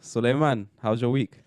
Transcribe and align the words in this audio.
Sulaiman, 0.00 0.68
how's 0.82 1.00
your 1.00 1.10
week? 1.10 1.40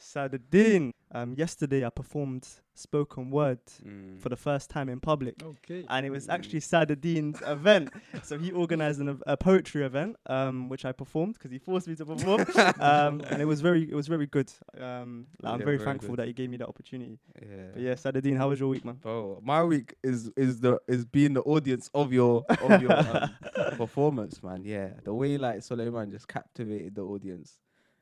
Saadadeen. 0.00 0.92
Um, 1.10 1.34
yesterday 1.38 1.86
I 1.86 1.90
performed 1.90 2.46
spoken 2.74 3.30
word 3.30 3.58
Mm. 3.84 4.20
for 4.20 4.28
the 4.28 4.36
first 4.36 4.68
time 4.70 4.88
in 4.90 5.00
public. 5.00 5.42
Okay. 5.42 5.84
And 5.88 6.04
it 6.06 6.10
was 6.10 6.28
actually 6.28 6.60
Saadadeen's 6.60 7.40
event. 7.46 7.88
So 8.22 8.38
he 8.38 8.52
organized 8.52 9.00
an, 9.00 9.18
a 9.26 9.36
poetry 9.36 9.84
event, 9.84 10.16
um, 10.26 10.68
which 10.68 10.84
I 10.84 10.92
performed 10.92 11.34
because 11.34 11.50
he 11.50 11.58
forced 11.58 11.88
me 11.88 11.96
to 11.96 12.04
perform. 12.06 12.42
um, 12.78 13.22
and 13.22 13.40
it 13.42 13.46
was 13.46 13.60
very, 13.62 13.90
it 13.90 13.94
was 13.94 14.06
very 14.06 14.26
good. 14.26 14.52
Um, 14.78 15.26
like, 15.42 15.54
I'm 15.54 15.58
very, 15.60 15.78
very 15.78 15.84
thankful 15.86 16.10
good. 16.10 16.18
that 16.18 16.26
he 16.28 16.34
gave 16.34 16.50
me 16.50 16.58
that 16.58 16.68
opportunity. 16.68 17.18
Yeah. 17.40 17.56
But 17.72 17.82
yeah, 17.82 17.94
Saadadeen, 17.94 18.36
how 18.36 18.50
was 18.50 18.60
your 18.60 18.68
week, 18.68 18.84
man? 18.84 18.96
Bro, 18.96 19.40
my 19.42 19.64
week 19.64 19.94
is 20.04 20.30
is 20.36 20.60
the 20.60 20.78
is 20.86 21.06
being 21.06 21.32
the 21.32 21.42
audience 21.42 21.90
of 21.94 22.12
your 22.12 22.44
of 22.62 22.82
your 22.82 22.92
um, 22.96 23.30
performance, 23.76 24.42
man. 24.42 24.62
Yeah, 24.62 24.90
the 25.02 25.14
way 25.14 25.38
like 25.38 25.62
Sulaiman 25.62 26.10
just 26.12 26.28
captivated 26.28 26.94
the 26.94 27.02
audience, 27.02 27.58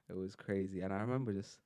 it 0.08 0.16
was 0.16 0.36
crazy. 0.36 0.80
And 0.80 0.92
I 0.92 0.98
remember 0.98 1.32
just, 1.32 1.58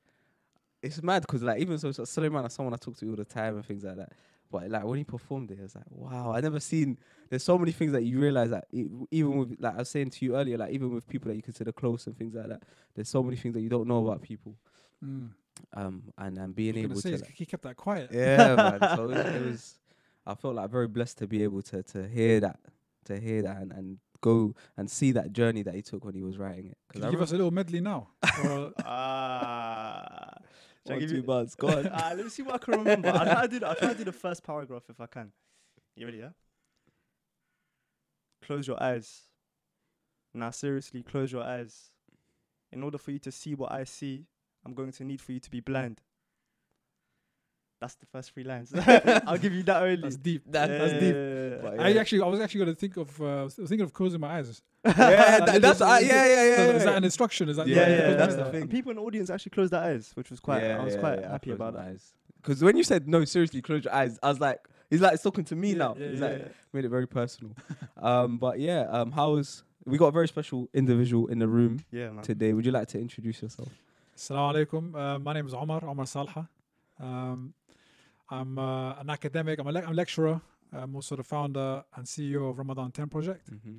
it's 0.82 1.02
mad 1.02 1.22
because 1.22 1.42
like 1.42 1.60
even 1.60 1.78
so, 1.78 1.92
so 1.92 2.04
Sulaiman 2.04 2.44
is 2.46 2.52
someone 2.52 2.74
I 2.74 2.78
talk 2.78 2.96
to 2.98 3.10
all 3.10 3.16
the 3.16 3.24
time 3.24 3.56
and 3.56 3.64
things 3.64 3.84
like 3.84 3.96
that. 3.96 4.12
But 4.50 4.68
like 4.68 4.84
when 4.84 4.98
he 4.98 5.04
performed 5.04 5.50
it, 5.52 5.58
it 5.58 5.62
was 5.62 5.76
like 5.76 5.84
wow, 5.90 6.32
I 6.32 6.40
never 6.40 6.58
seen. 6.58 6.98
There's 7.28 7.44
so 7.44 7.56
many 7.56 7.70
things 7.70 7.92
that 7.92 8.02
you 8.02 8.18
realize 8.18 8.50
that 8.50 8.66
even 8.72 9.36
with 9.36 9.56
like 9.60 9.74
I 9.74 9.78
was 9.78 9.88
saying 9.88 10.10
to 10.10 10.24
you 10.24 10.36
earlier, 10.36 10.58
like 10.58 10.72
even 10.72 10.92
with 10.92 11.06
people 11.06 11.28
that 11.30 11.36
you 11.36 11.42
consider 11.42 11.70
close 11.70 12.06
and 12.06 12.16
things 12.16 12.34
like 12.34 12.48
that, 12.48 12.62
there's 12.94 13.08
so 13.08 13.22
many 13.22 13.36
things 13.36 13.54
that 13.54 13.60
you 13.60 13.68
don't 13.68 13.86
know 13.86 14.04
about 14.06 14.22
people. 14.22 14.56
Mm. 15.04 15.30
Um, 15.74 16.02
and 16.18 16.38
and 16.38 16.54
being 16.54 16.76
able 16.78 17.00
to 17.00 17.08
he's- 17.08 17.22
he 17.32 17.46
kept 17.46 17.62
that 17.62 17.76
quiet. 17.76 18.10
yeah, 18.12 18.54
man. 18.56 18.96
So 18.96 19.04
it 19.04 19.08
was, 19.08 19.26
it 19.26 19.46
was. 19.46 19.78
I 20.26 20.34
felt 20.34 20.54
like 20.56 20.70
very 20.70 20.88
blessed 20.88 21.18
to 21.18 21.26
be 21.26 21.42
able 21.42 21.62
to 21.62 21.82
to 21.82 22.08
hear 22.08 22.40
that, 22.40 22.58
to 23.04 23.20
hear 23.20 23.42
that, 23.42 23.58
and, 23.58 23.72
and 23.72 23.98
go 24.20 24.54
and 24.76 24.90
see 24.90 25.12
that 25.12 25.32
journey 25.32 25.62
that 25.62 25.74
he 25.74 25.82
took 25.82 26.04
when 26.04 26.14
he 26.14 26.22
was 26.22 26.36
writing 26.38 26.66
it. 26.66 26.78
Can 26.92 27.02
I 27.02 27.06
you 27.06 27.12
give 27.12 27.22
us 27.22 27.30
a 27.32 27.36
little 27.36 27.50
medley 27.50 27.80
now? 27.80 28.08
Or- 28.44 28.72
Ah. 28.84 30.34
Shall 30.86 30.94
One, 30.96 31.00
give 31.00 31.10
two 31.10 31.16
you- 31.16 31.22
bars, 31.22 31.54
go 31.54 31.68
on. 31.68 31.88
Ah, 31.92 32.12
let 32.16 32.24
me 32.24 32.30
see 32.30 32.42
what 32.42 32.54
I 32.54 32.58
can 32.58 32.74
remember. 32.78 33.08
I'll 33.10 33.24
try 33.26 33.42
to 33.42 33.48
do. 33.48 33.58
The, 33.60 33.68
I'll 33.68 33.74
try 33.76 33.92
to 33.92 33.98
do 33.98 34.04
the 34.04 34.12
first 34.12 34.42
paragraph 34.42 34.84
if 34.88 35.00
I 35.00 35.06
can. 35.06 35.30
You 35.96 36.06
ready? 36.06 36.18
Yeah. 36.18 36.30
Close 38.42 38.66
your 38.66 38.82
eyes. 38.82 39.22
Now, 40.32 40.50
seriously, 40.50 41.02
close 41.02 41.30
your 41.32 41.42
eyes. 41.42 41.90
In 42.72 42.82
order 42.82 42.98
for 42.98 43.10
you 43.10 43.18
to 43.20 43.32
see 43.32 43.54
what 43.54 43.72
I 43.72 43.84
see, 43.84 44.26
I'm 44.64 44.74
going 44.74 44.92
to 44.92 45.04
need 45.04 45.20
for 45.20 45.32
you 45.32 45.40
to 45.40 45.50
be 45.50 45.60
blind. 45.60 46.00
That's 47.80 47.94
the 47.94 48.06
first 48.06 48.32
three 48.34 48.44
lines. 48.44 48.72
I'll 49.26 49.38
give 49.38 49.54
you 49.54 49.62
that 49.64 49.82
early. 49.82 49.96
that's 49.96 50.16
deep. 50.16 50.42
That- 50.52 50.68
that's 50.68 50.92
deep. 50.92 51.14
Yeah. 51.14 51.56
But 51.62 51.80
I 51.80 51.92
actually, 51.98 52.20
I 52.22 52.26
was 52.26 52.38
actually 52.40 52.64
going 52.64 52.74
to 52.74 52.78
think 52.80 52.96
of, 52.98 53.20
uh, 53.20 53.24
I 53.24 53.42
was 53.44 53.54
thinking 53.54 53.80
of 53.80 53.92
closing 53.92 54.20
my 54.20 54.38
eyes. 54.38 54.60
yeah, 54.84 54.90
Like, 54.92 55.46
that, 55.46 55.54
is 55.56 55.60
that's 55.62 55.80
uh, 55.80 55.98
yeah, 56.02 56.26
yeah, 56.26 56.44
yeah. 56.50 56.56
so 56.56 56.62
Is 56.72 56.84
that 56.84 56.96
an 56.96 57.04
instruction? 57.04 57.48
Is 57.48 57.56
that 57.56 57.66
Yeah, 57.66 57.76
Yeah, 57.76 57.82
like, 57.82 57.90
yeah, 57.90 58.08
yeah, 58.10 58.14
that's 58.16 58.36
the 58.36 58.44
thing. 58.46 58.62
And 58.62 58.70
people 58.70 58.90
in 58.90 58.96
the 58.96 59.02
audience 59.02 59.30
actually 59.30 59.50
closed 59.50 59.72
their 59.72 59.80
eyes, 59.82 60.12
which 60.14 60.30
was 60.30 60.40
quite. 60.40 60.62
I 60.62 60.82
was 60.84 60.96
quite 60.96 61.22
happy 61.24 61.52
about 61.52 61.74
that. 61.74 61.96
Because 62.42 62.62
when 62.62 62.76
you 62.76 62.84
said 62.84 63.06
no, 63.08 63.24
seriously, 63.24 63.60
close 63.62 63.84
your 63.84 63.94
eyes, 63.94 64.18
I 64.22 64.28
was 64.28 64.40
like, 64.40 64.60
he's 64.90 65.00
like 65.02 65.22
talking 65.22 65.44
to 65.44 65.56
me 65.56 65.70
Yeah, 65.72 65.76
now. 65.78 65.96
yeah, 65.98 66.08
he's 66.08 66.20
yeah, 66.20 66.26
like 66.26 66.38
yeah. 66.38 66.48
made 66.72 66.84
it 66.86 66.88
very 66.88 67.06
personal. 67.06 67.54
um, 67.98 68.38
but 68.38 68.58
yeah, 68.60 68.82
um, 68.90 69.10
how 69.12 69.32
was 69.32 69.62
we 69.84 69.98
got 69.98 70.06
a 70.06 70.12
very 70.12 70.28
special 70.28 70.68
individual 70.72 71.26
in 71.28 71.38
the 71.38 71.48
room 71.48 71.80
Yeah, 71.90 72.10
man. 72.10 72.22
today? 72.24 72.52
Would 72.54 72.64
you 72.66 72.72
like 72.72 72.88
to 72.88 72.98
introduce 73.00 73.40
yourself? 73.42 73.68
Assalamu 74.16 74.66
alaikum. 74.66 74.94
Uh, 74.94 75.18
my 75.18 75.32
name 75.34 75.46
is 75.46 75.54
Omar, 75.54 75.82
Omar 75.84 76.04
Salha. 76.06 76.48
Um, 76.98 77.52
I'm 78.30 78.58
uh, 78.58 78.94
an 79.00 79.10
academic, 79.10 79.58
I'm 79.58 79.66
a, 79.66 79.72
le- 79.72 79.82
I'm 79.82 79.90
a 79.90 79.94
lecturer. 79.94 80.40
I'm 80.72 80.94
also 80.94 81.16
the 81.16 81.24
founder 81.24 81.82
and 81.96 82.06
CEO 82.06 82.48
of 82.50 82.58
Ramadan 82.58 82.92
Tent 82.92 83.10
Project. 83.10 83.50
Mm-hmm. 83.50 83.78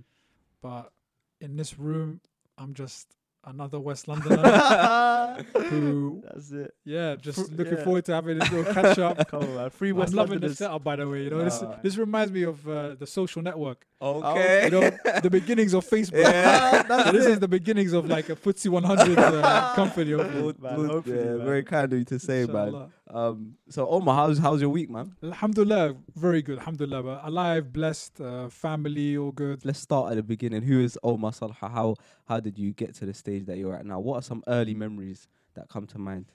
But 0.62 0.92
in 1.40 1.56
this 1.56 1.80
room, 1.80 2.20
I'm 2.58 2.74
just 2.74 3.08
another 3.46 3.80
West 3.80 4.08
Londoner 4.08 5.44
who, 5.70 6.22
That's 6.26 6.52
it. 6.52 6.74
yeah, 6.84 7.16
just 7.16 7.52
looking 7.52 7.78
yeah. 7.78 7.84
forward 7.84 8.06
to 8.06 8.14
having 8.14 8.40
this 8.40 8.52
little 8.52 8.74
catch 8.74 9.00
up. 9.00 9.28
Come 9.30 9.44
on, 9.44 9.56
man. 9.56 9.70
Free 9.70 9.92
I'm 9.92 9.98
West 9.98 10.14
loving 10.14 10.40
the 10.40 10.54
setup, 10.54 10.84
by 10.84 10.98
the 10.98 11.08
way. 11.08 11.24
You 11.24 11.30
know, 11.32 11.44
this, 11.44 11.64
this 11.82 11.98
reminds 11.98 12.32
me 12.32 12.44
of 12.44 12.68
uh, 12.68 12.96
the 12.96 13.08
social 13.08 13.42
network. 13.42 13.88
Okay. 14.02 14.66
You 14.66 14.72
know, 14.72 14.90
the 15.22 15.30
beginnings 15.30 15.74
of 15.74 15.86
Facebook. 15.90 16.22
Yeah, 16.22 17.04
So 17.06 17.12
this 17.12 17.26
is 17.28 17.40
the 17.40 17.48
beginnings 17.48 17.94
of 17.94 18.08
like 18.10 18.30
a 18.30 18.36
FTSE 18.36 18.70
100 18.70 19.20
uh, 19.20 19.74
company. 19.76 20.12
hopefully. 20.12 20.42
Good, 20.42 20.62
man, 20.62 20.76
good, 20.76 20.90
hopefully, 20.90 21.18
yeah, 21.18 21.24
man. 21.36 21.46
very 21.46 21.64
kind 21.64 21.94
of 21.94 22.00
you 22.00 22.06
to 22.06 22.20
say, 22.20 22.46
man. 22.46 22.68
Inshallah. 22.68 22.90
Um, 23.14 23.56
so 23.70 23.88
Omar, 23.88 24.16
how's 24.16 24.38
how's 24.40 24.62
your 24.62 24.70
week, 24.70 24.90
man? 24.90 25.16
Alhamdulillah, 25.22 25.96
very 26.16 26.42
good. 26.42 26.58
Alhamdulillah, 26.60 27.04
but 27.04 27.22
alive, 27.24 27.72
blessed, 27.72 28.20
uh, 28.22 28.50
family, 28.50 29.18
all 29.18 29.32
good. 29.32 29.64
Let's 29.66 29.80
start 29.80 30.12
at 30.12 30.16
the 30.16 30.24
beginning. 30.24 30.64
Who 30.64 30.80
is 30.80 30.98
Omar 31.04 31.32
Salha? 31.32 31.56
How 31.56 31.96
how 32.26 32.40
did 32.40 32.58
you 32.58 32.72
get 32.74 32.96
to 32.96 33.06
the 33.06 33.14
stage 33.14 33.46
that 33.46 33.58
you're 33.58 33.76
at 33.76 33.86
now? 33.86 34.00
What 34.00 34.16
are 34.16 34.22
some 34.24 34.44
early 34.48 34.74
memories 34.74 35.28
that 35.56 35.68
come 35.70 35.86
to 35.88 36.00
mind? 36.00 36.26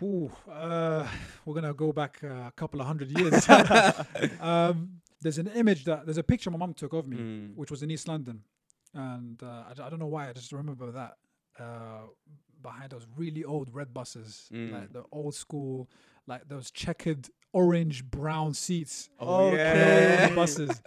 Whew, 0.00 0.30
uh, 0.50 1.06
we're 1.44 1.54
gonna 1.54 1.72
go 1.72 1.92
back 1.92 2.18
uh, 2.24 2.48
a 2.48 2.52
couple 2.56 2.80
of 2.80 2.86
hundred 2.86 3.16
years. 3.16 3.48
um, 4.40 5.00
there's 5.26 5.38
an 5.38 5.50
image 5.62 5.84
that 5.90 6.00
there's 6.06 6.18
a 6.26 6.28
picture 6.32 6.50
my 6.50 6.58
mum 6.64 6.74
took 6.82 6.92
of 6.92 7.04
me, 7.12 7.16
Mm. 7.16 7.54
which 7.60 7.70
was 7.74 7.80
in 7.84 7.90
East 7.90 8.06
London, 8.12 8.36
and 8.94 9.36
uh, 9.42 9.64
I, 9.70 9.72
d- 9.74 9.82
I 9.86 9.88
don't 9.90 9.98
know 10.04 10.12
why 10.16 10.28
I 10.28 10.32
just 10.32 10.52
remember 10.52 10.90
that 11.00 11.14
uh, 11.64 12.04
behind 12.62 12.90
those 12.94 13.06
really 13.22 13.44
old 13.44 13.68
red 13.80 13.90
buses, 13.98 14.48
Mm. 14.52 14.72
like 14.72 14.92
the 14.92 15.04
old 15.12 15.34
school, 15.34 15.88
like 16.26 16.42
those 16.48 16.70
checkered 16.70 17.28
orange 17.52 18.04
brown 18.18 18.52
seats. 18.54 19.08
Oh, 19.18 19.52
yeah. 19.54 20.34
buses, 20.42 20.82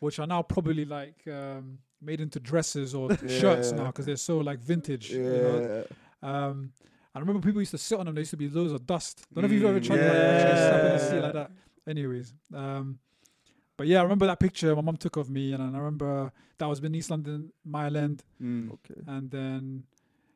which 0.00 0.18
are 0.18 0.26
now 0.26 0.42
probably 0.42 0.84
like 0.98 1.18
um, 1.40 1.78
made 2.00 2.20
into 2.20 2.38
dresses 2.40 2.94
or 2.94 3.06
shirts 3.40 3.72
now 3.72 3.86
because 3.86 4.06
they're 4.06 4.16
so 4.30 4.38
like 4.38 4.58
vintage. 4.60 5.10
you 5.12 5.22
know? 5.22 5.84
Um, 6.22 6.72
I 7.14 7.18
remember 7.20 7.40
people 7.46 7.60
used 7.60 7.70
to 7.72 7.78
sit 7.78 7.98
on 7.98 8.06
them. 8.06 8.14
There 8.14 8.22
used 8.22 8.30
to 8.32 8.36
be 8.36 8.48
loads 8.48 8.72
of 8.72 8.86
dust. 8.86 9.24
Don't 9.32 9.42
know 9.42 9.46
if 9.46 9.52
you've 9.52 9.64
ever 9.64 9.80
tried 9.80 9.96
to 9.98 10.02
like, 10.02 10.16
actually 10.16 10.62
step 10.68 10.84
in 10.84 10.92
a 10.92 10.98
seat 11.10 11.20
like 11.26 11.32
that. 11.40 11.50
Anyways, 11.86 12.28
um, 12.54 12.98
but 13.76 13.86
yeah, 13.86 13.98
I 14.00 14.02
remember 14.02 14.26
that 14.26 14.38
picture 14.40 14.74
my 14.76 14.82
mom 14.82 14.96
took 14.96 15.16
of 15.16 15.28
me, 15.30 15.52
and 15.52 15.62
I 15.62 15.78
remember 15.78 16.32
that 16.58 16.66
was 16.66 16.78
in 16.80 16.94
East 16.94 17.10
London, 17.10 17.52
my 17.64 17.88
land. 17.88 18.22
Mm. 18.42 18.72
Okay. 18.72 19.00
and 19.06 19.30
then 19.30 19.84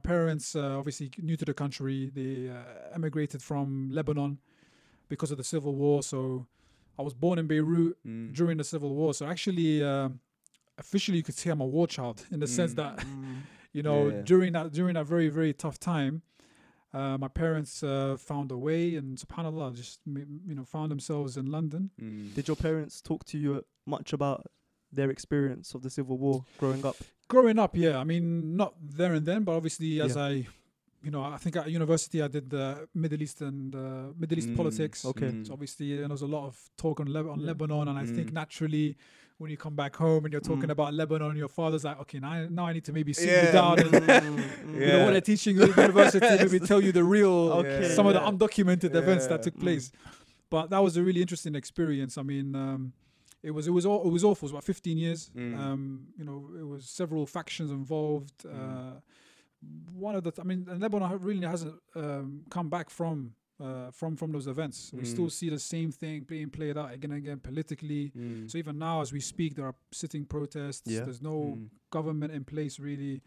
parents 0.02 0.56
uh, 0.56 0.78
obviously 0.78 1.10
new 1.22 1.36
to 1.36 1.44
the 1.44 1.54
country. 1.54 2.10
They 2.14 2.48
uh, 2.50 2.94
emigrated 2.94 3.42
from 3.42 3.90
Lebanon 3.92 4.38
because 5.08 5.30
of 5.30 5.36
the 5.38 5.44
civil 5.44 5.74
war. 5.74 6.02
So 6.02 6.46
I 6.98 7.02
was 7.02 7.14
born 7.14 7.38
in 7.38 7.46
Beirut 7.46 7.96
Mm. 8.06 8.34
during 8.34 8.56
the 8.58 8.64
civil 8.64 8.94
war. 8.94 9.14
So 9.14 9.26
actually, 9.26 9.82
uh, 9.82 10.08
officially, 10.78 11.18
you 11.18 11.24
could 11.24 11.34
say 11.36 11.50
I'm 11.50 11.60
a 11.60 11.66
war 11.66 11.86
child 11.86 12.24
in 12.30 12.40
the 12.40 12.46
sense 12.46 12.72
Mm. 12.72 12.76
that 12.76 13.04
you 13.72 13.82
know 13.82 14.08
Yeah. 14.08 14.22
during 14.22 14.52
that 14.54 14.72
during 14.72 14.94
that 14.94 15.06
very 15.06 15.28
very 15.28 15.52
tough 15.52 15.78
time. 15.78 16.22
Uh, 16.94 17.18
my 17.18 17.28
parents 17.28 17.82
uh, 17.82 18.16
found 18.18 18.50
a 18.50 18.56
way, 18.56 18.96
and 18.96 19.18
Subhanallah, 19.18 19.74
just 19.74 20.00
you 20.06 20.54
know, 20.54 20.64
found 20.64 20.90
themselves 20.90 21.36
in 21.36 21.46
London. 21.50 21.90
Mm. 22.00 22.34
Did 22.34 22.48
your 22.48 22.56
parents 22.56 23.02
talk 23.02 23.24
to 23.26 23.38
you 23.38 23.64
much 23.86 24.12
about 24.12 24.46
their 24.90 25.10
experience 25.10 25.74
of 25.74 25.82
the 25.82 25.90
Civil 25.90 26.16
War 26.16 26.44
growing 26.58 26.84
up? 26.84 26.96
Growing 27.28 27.58
up, 27.58 27.76
yeah, 27.76 27.98
I 27.98 28.04
mean, 28.04 28.56
not 28.56 28.72
there 28.80 29.12
and 29.12 29.26
then, 29.26 29.44
but 29.44 29.52
obviously, 29.52 30.00
as 30.00 30.16
Yeah. 30.16 30.22
I, 30.24 30.30
you 31.02 31.10
know, 31.10 31.22
I 31.22 31.36
think 31.36 31.56
at 31.56 31.70
university 31.70 32.22
I 32.22 32.28
did 32.28 32.48
the 32.48 32.88
Middle 32.94 33.20
East 33.22 33.42
and 33.42 33.74
uh, 33.74 34.04
Middle 34.18 34.38
East 34.38 34.48
Mm, 34.48 34.56
politics. 34.56 35.04
Okay. 35.04 35.26
mm. 35.30 35.46
So 35.46 35.52
obviously, 35.52 35.94
there 35.96 36.08
was 36.08 36.22
a 36.22 36.26
lot 36.26 36.46
of 36.46 36.58
talk 36.78 37.00
on, 37.00 37.08
Leb- 37.08 37.30
on 37.30 37.40
Yeah. 37.40 37.48
Lebanon, 37.48 37.88
and 37.88 37.98
I 37.98 38.06
think 38.06 38.30
Mm. 38.30 38.32
naturally, 38.32 38.96
when 39.38 39.50
you 39.50 39.56
come 39.56 39.74
back 39.76 39.94
home 39.94 40.24
and 40.24 40.32
you're 40.32 40.40
talking 40.40 40.64
Mm. 40.68 40.70
about 40.70 40.94
Lebanon, 40.94 41.36
your 41.36 41.48
father's 41.48 41.84
like, 41.84 41.98
okay, 42.00 42.18
now, 42.18 42.30
I- 42.32 42.48
now 42.48 42.66
I 42.66 42.72
need 42.72 42.84
to 42.86 42.92
maybe 42.92 43.12
sit 43.12 43.28
Yeah. 43.28 43.46
you 43.46 43.52
down 43.52 43.78
and 43.78 43.92
you 44.74 44.86
know 44.86 45.04
what 45.04 45.12
they're 45.12 45.20
teaching 45.20 45.56
you 45.56 45.62
at 45.62 45.76
university, 45.76 46.26
maybe 46.26 46.58
tell 46.60 46.80
you 46.82 46.90
the 46.92 47.04
real, 47.04 47.52
Okay, 47.60 47.88
some 47.94 48.06
of 48.06 48.14
the 48.14 48.20
yeah. 48.20 48.30
undocumented 48.30 48.94
events 48.94 49.26
that 49.28 49.38
Yeah. 49.40 49.44
took 49.44 49.56
Mm. 49.56 49.60
place. 49.60 49.92
But 50.50 50.70
that 50.70 50.82
was 50.82 50.96
a 50.96 51.02
really 51.02 51.20
interesting 51.20 51.54
experience. 51.54 52.18
I 52.18 52.22
mean, 52.22 52.54
um, 52.56 52.92
it 53.42 53.52
was 53.52 53.68
it 53.68 53.70
was 53.70 53.86
all, 53.86 54.04
it 54.08 54.10
was 54.10 54.24
awful. 54.24 54.46
It 54.46 54.48
was 54.48 54.52
about 54.52 54.64
15 54.64 54.98
years. 54.98 55.30
Mm. 55.36 55.56
Um, 55.56 56.08
you 56.18 56.24
know, 56.24 56.50
it 56.58 56.66
was 56.66 56.86
several 56.86 57.24
factions 57.26 57.70
involved. 57.70 58.38
Mm. 58.44 58.50
Uh, 58.56 59.00
one 59.94 60.14
of 60.16 60.24
the, 60.24 60.30
th- 60.32 60.44
I 60.44 60.46
mean, 60.48 60.66
Lebanon 60.78 61.18
really 61.20 61.46
hasn't 61.46 61.74
um, 61.94 62.42
come 62.50 62.68
back 62.68 62.90
from. 62.90 63.34
Uh, 63.60 63.90
from 63.90 64.16
from 64.16 64.30
those 64.30 64.46
events, 64.46 64.92
we 64.94 65.04
still 65.04 65.26
Mm. 65.26 65.32
see 65.32 65.48
the 65.50 65.58
same 65.58 65.90
thing 65.90 66.22
being 66.22 66.48
played 66.48 66.76
out 66.78 66.92
again 66.94 67.10
and 67.10 67.18
again 67.24 67.40
politically. 67.40 68.12
Mm. 68.16 68.48
So 68.48 68.56
even 68.56 68.78
now, 68.78 69.00
as 69.00 69.12
we 69.12 69.18
speak, 69.20 69.56
there 69.56 69.66
are 69.66 69.74
sitting 69.90 70.24
protests. 70.24 70.86
Yeah. 70.86 71.00
There's 71.06 71.20
no 71.20 71.36
Mm. 71.56 71.68
government 71.90 72.32
in 72.32 72.44
place 72.44 72.78
really 72.78 73.20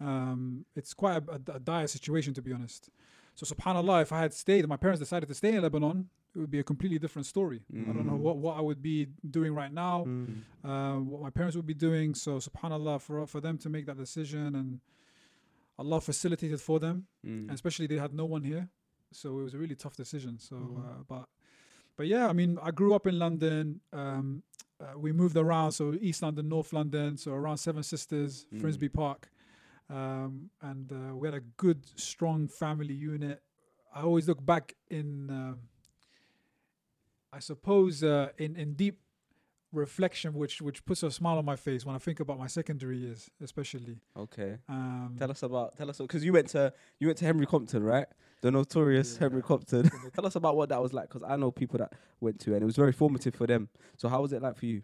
um, 0.00 0.64
it's 0.74 0.92
quite 0.92 1.16
a, 1.22 1.22
a- 1.32 1.56
a 1.56 1.60
dire 1.60 1.86
situation 1.86 2.34
to 2.34 2.42
be 2.42 2.52
honest. 2.52 2.90
So 3.34 3.46
subhanallah, 3.46 4.02
if 4.02 4.12
I 4.12 4.20
had 4.20 4.32
stayed, 4.34 4.60
and 4.60 4.68
my 4.68 4.76
parents 4.76 5.00
decided 5.00 5.26
to 5.28 5.34
stay 5.34 5.54
in 5.54 5.62
Lebanon, 5.62 6.08
it 6.34 6.38
would 6.38 6.50
be 6.50 6.58
a 6.58 6.64
completely 6.64 6.98
different 6.98 7.24
story. 7.26 7.60
I 7.72 7.92
don't 7.94 8.06
know 8.06 8.12
Mm. 8.18 8.26
what, 8.26 8.36
what 8.38 8.56
I 8.58 8.60
would 8.60 8.82
be 8.82 9.06
doing 9.38 9.54
right 9.54 9.72
now, 9.72 10.04
Mm. 10.04 10.42
uh, 10.64 10.98
what 11.00 11.20
my 11.22 11.30
parents 11.30 11.56
would 11.56 11.66
be 11.66 11.78
doing. 11.88 12.14
So 12.14 12.30
subhanallah, 12.48 13.00
for 13.00 13.26
for 13.26 13.40
them 13.40 13.56
to 13.58 13.68
make 13.70 13.84
that 13.86 13.96
decision 13.96 14.54
and 14.54 14.80
Allah 15.78 16.00
facilitated 16.00 16.60
for 16.60 16.78
them, 16.80 17.06
Mm. 17.24 17.48
and 17.48 17.50
especially 17.52 17.86
they 17.86 17.98
had 17.98 18.12
no 18.14 18.24
one 18.26 18.42
here, 18.44 18.68
so 19.12 19.38
it 19.40 19.42
was 19.42 19.54
a 19.54 19.58
really 19.58 19.74
tough 19.76 19.96
decision. 19.96 20.38
So, 20.38 20.56
Mhm. 20.56 20.78
uh, 20.84 21.02
but 21.08 21.28
but 21.96 22.06
yeah, 22.06 22.28
I 22.28 22.32
mean, 22.34 22.58
I 22.62 22.70
grew 22.72 22.94
up 22.94 23.06
in 23.06 23.18
London. 23.18 23.80
Um, 23.92 24.42
uh, 24.78 24.98
we 24.98 25.12
moved 25.12 25.36
around, 25.36 25.72
so 25.72 25.94
East 25.94 26.20
London, 26.22 26.48
North 26.48 26.72
London, 26.74 27.16
so 27.16 27.32
around 27.32 27.56
Seven 27.56 27.82
Sisters, 27.82 28.46
Mm. 28.52 28.60
Finsbury 28.60 28.90
Park. 28.90 29.30
um, 29.88 30.50
and 30.62 30.92
uh, 30.92 31.14
we 31.16 31.28
had 31.28 31.34
a 31.34 31.40
good, 31.56 31.86
strong 31.98 32.48
family 32.48 32.92
unit. 32.92 33.40
I 33.94 34.02
always 34.02 34.26
look 34.26 34.44
back 34.44 34.74
in, 34.90 35.30
um 35.30 35.60
I 37.32 37.38
suppose, 37.40 38.02
uh, 38.02 38.30
in 38.38 38.56
in 38.56 38.74
deep 38.74 38.98
reflection, 39.72 40.34
which 40.34 40.60
which 40.62 40.84
puts 40.84 41.02
a 41.02 41.10
smile 41.10 41.38
on 41.38 41.44
my 41.44 41.56
face 41.56 41.84
when 41.84 41.94
I 41.94 41.98
think 41.98 42.20
about 42.20 42.38
my 42.38 42.46
secondary 42.46 42.98
years, 42.98 43.30
especially. 43.40 44.00
Okay. 44.16 44.58
Um, 44.68 45.14
Tell 45.18 45.30
us 45.30 45.42
about 45.42 45.76
tell 45.76 45.90
us 45.90 45.98
because 45.98 46.24
you 46.24 46.32
went 46.32 46.48
to 46.50 46.72
you 46.98 47.08
went 47.08 47.18
to 47.18 47.24
Henry 47.24 47.46
Compton, 47.46 47.82
right? 47.84 48.06
The 48.42 48.50
notorious 48.50 49.16
Henry 49.16 49.42
Compton. 49.42 49.90
tell 50.14 50.26
us 50.26 50.36
about 50.36 50.56
what 50.56 50.68
that 50.68 50.80
was 50.82 50.92
like 50.92 51.08
because 51.08 51.22
I 51.22 51.36
know 51.36 51.50
people 51.50 51.78
that 51.78 51.92
went 52.20 52.38
to 52.40 52.52
and 52.54 52.62
it 52.62 52.66
was 52.66 52.76
very 52.76 52.92
formative 52.92 53.34
for 53.34 53.46
them. 53.46 53.68
So 53.96 54.08
how 54.08 54.22
was 54.22 54.32
it 54.32 54.42
like 54.42 54.56
for 54.56 54.66
you? 54.66 54.82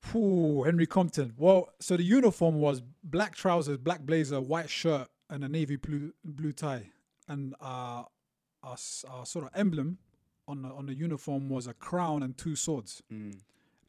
Phew, 0.00 0.62
Henry 0.62 0.86
Compton. 0.86 1.32
Well, 1.36 1.70
so 1.80 1.96
the 1.96 2.04
uniform 2.04 2.60
was 2.60 2.80
black 3.02 3.34
trousers, 3.34 3.78
black 3.78 4.02
blazer, 4.02 4.40
white 4.40 4.70
shirt, 4.70 5.08
and 5.30 5.42
a 5.42 5.48
navy 5.48 5.76
blue 5.76 6.12
blue 6.24 6.52
tie. 6.52 6.90
And 7.28 7.54
uh, 7.60 8.04
our, 8.62 8.76
our 9.10 9.26
sort 9.26 9.46
of 9.46 9.50
emblem 9.54 9.98
on 10.46 10.62
the, 10.62 10.68
on 10.68 10.86
the 10.86 10.94
uniform 10.94 11.48
was 11.48 11.66
a 11.66 11.74
crown 11.74 12.22
and 12.22 12.36
two 12.38 12.54
swords. 12.54 13.02
Mm. 13.12 13.40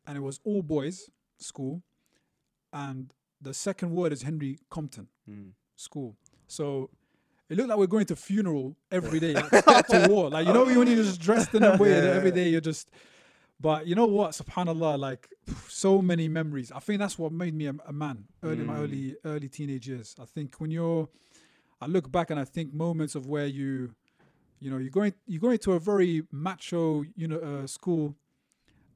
And 0.07 0.18
it 0.18 0.21
was 0.21 0.39
all 0.44 0.63
boys 0.63 1.10
school. 1.38 1.83
And 2.74 3.13
the 3.39 3.53
second 3.53 3.92
word 3.92 4.12
is 4.12 4.24
Henry 4.24 4.60
Compton 4.69 5.10
Mm. 5.30 5.51
school. 5.75 6.15
So 6.48 6.89
it 7.49 7.57
looked 7.57 7.69
like 7.69 7.77
we're 7.77 7.88
going 7.88 8.05
to 8.07 8.15
funeral 8.15 8.75
every 8.91 9.19
day, 9.19 9.33
like 9.33 9.51
to 9.88 10.07
war. 10.09 10.29
Like 10.29 10.47
you 10.47 10.53
know 10.53 10.65
when 10.65 10.88
you're 10.88 11.03
just 11.03 11.21
dressed 11.21 11.53
in 11.55 11.63
a 11.63 11.77
way 11.77 11.89
that 11.99 12.15
every 12.15 12.31
day 12.31 12.49
you're 12.49 12.61
just. 12.61 12.89
But 13.59 13.88
you 13.88 13.95
know 13.95 14.05
what? 14.05 14.31
Subhanallah, 14.31 14.99
like 14.99 15.27
so 15.67 15.99
many 15.99 16.27
memories. 16.27 16.71
I 16.71 16.77
think 16.79 16.99
that's 16.99 17.17
what 17.17 17.31
made 17.31 17.55
me 17.55 17.65
a, 17.65 17.73
a 17.88 17.94
man 17.94 18.25
early 18.44 18.59
in 18.61 18.67
my 18.67 18.75
Mm. 18.75 18.83
early 18.83 19.15
early 19.25 19.49
teenage 19.49 19.88
years. 19.88 20.15
I 20.21 20.25
think 20.25 20.55
when 20.59 20.69
you're, 20.69 21.09
I 21.81 21.88
look 21.88 22.11
back 22.11 22.29
and 22.29 22.39
I 22.39 22.44
think 22.45 22.71
moments 22.73 23.15
of 23.15 23.25
where 23.25 23.47
you, 23.47 23.95
you 24.59 24.69
know, 24.69 24.77
you're 24.77 24.91
going 24.91 25.13
you're 25.25 25.41
going 25.41 25.57
to 25.59 25.73
a 25.73 25.79
very 25.79 26.21
macho, 26.31 27.03
you 27.15 27.27
know, 27.27 27.39
uh, 27.39 27.65
school, 27.65 28.15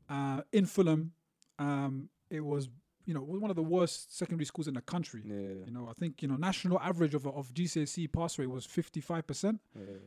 uh, 0.10 0.42
in 0.52 0.66
Fulham. 0.68 1.14
Um, 1.58 2.10
it 2.30 2.42
was 2.46 2.70
you 3.06 3.14
know 3.14 3.22
one 3.22 3.50
of 3.50 3.56
the 3.56 3.64
worst 3.64 4.16
secondary 4.18 4.46
schools 4.46 4.68
in 4.68 4.74
the 4.76 4.82
country. 4.82 5.22
Yeah. 5.26 5.66
You 5.66 5.72
know, 5.72 5.88
I 5.90 5.94
think 5.94 6.22
you 6.22 6.28
know 6.28 6.36
national 6.36 6.80
average 6.80 7.14
of 7.16 7.26
of 7.28 7.54
GCSE 7.54 8.12
pass 8.12 8.38
rate 8.40 8.50
was 8.50 8.66
fifty 8.66 9.02
five 9.02 9.26
percent. 9.28 9.60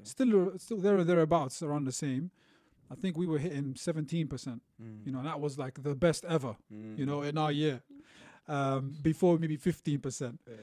Still, 0.03 0.49
uh, 0.49 0.59
still 0.59 0.79
there 0.79 0.97
or 0.99 1.05
thereabouts 1.05 1.63
around 1.63 1.85
the 1.85 1.93
same. 1.93 2.31
I 2.91 2.95
think 2.95 3.17
we 3.17 3.27
were 3.27 3.39
hitting 3.39 3.75
seventeen 3.77 4.29
percent. 4.29 4.63
Mm. 4.83 5.07
You 5.07 5.13
know, 5.13 5.19
and 5.19 5.27
that 5.27 5.41
was 5.41 5.59
like 5.59 5.83
the 5.83 5.95
best 5.95 6.25
ever. 6.27 6.57
Mm. 6.73 6.99
You 6.99 7.07
know, 7.07 7.23
in 7.23 7.37
our 7.39 7.53
year. 7.53 7.83
Um, 8.47 8.95
before 9.03 9.39
maybe 9.39 9.57
fifteen 9.57 10.01
percent. 10.01 10.39
Yeah. 10.47 10.55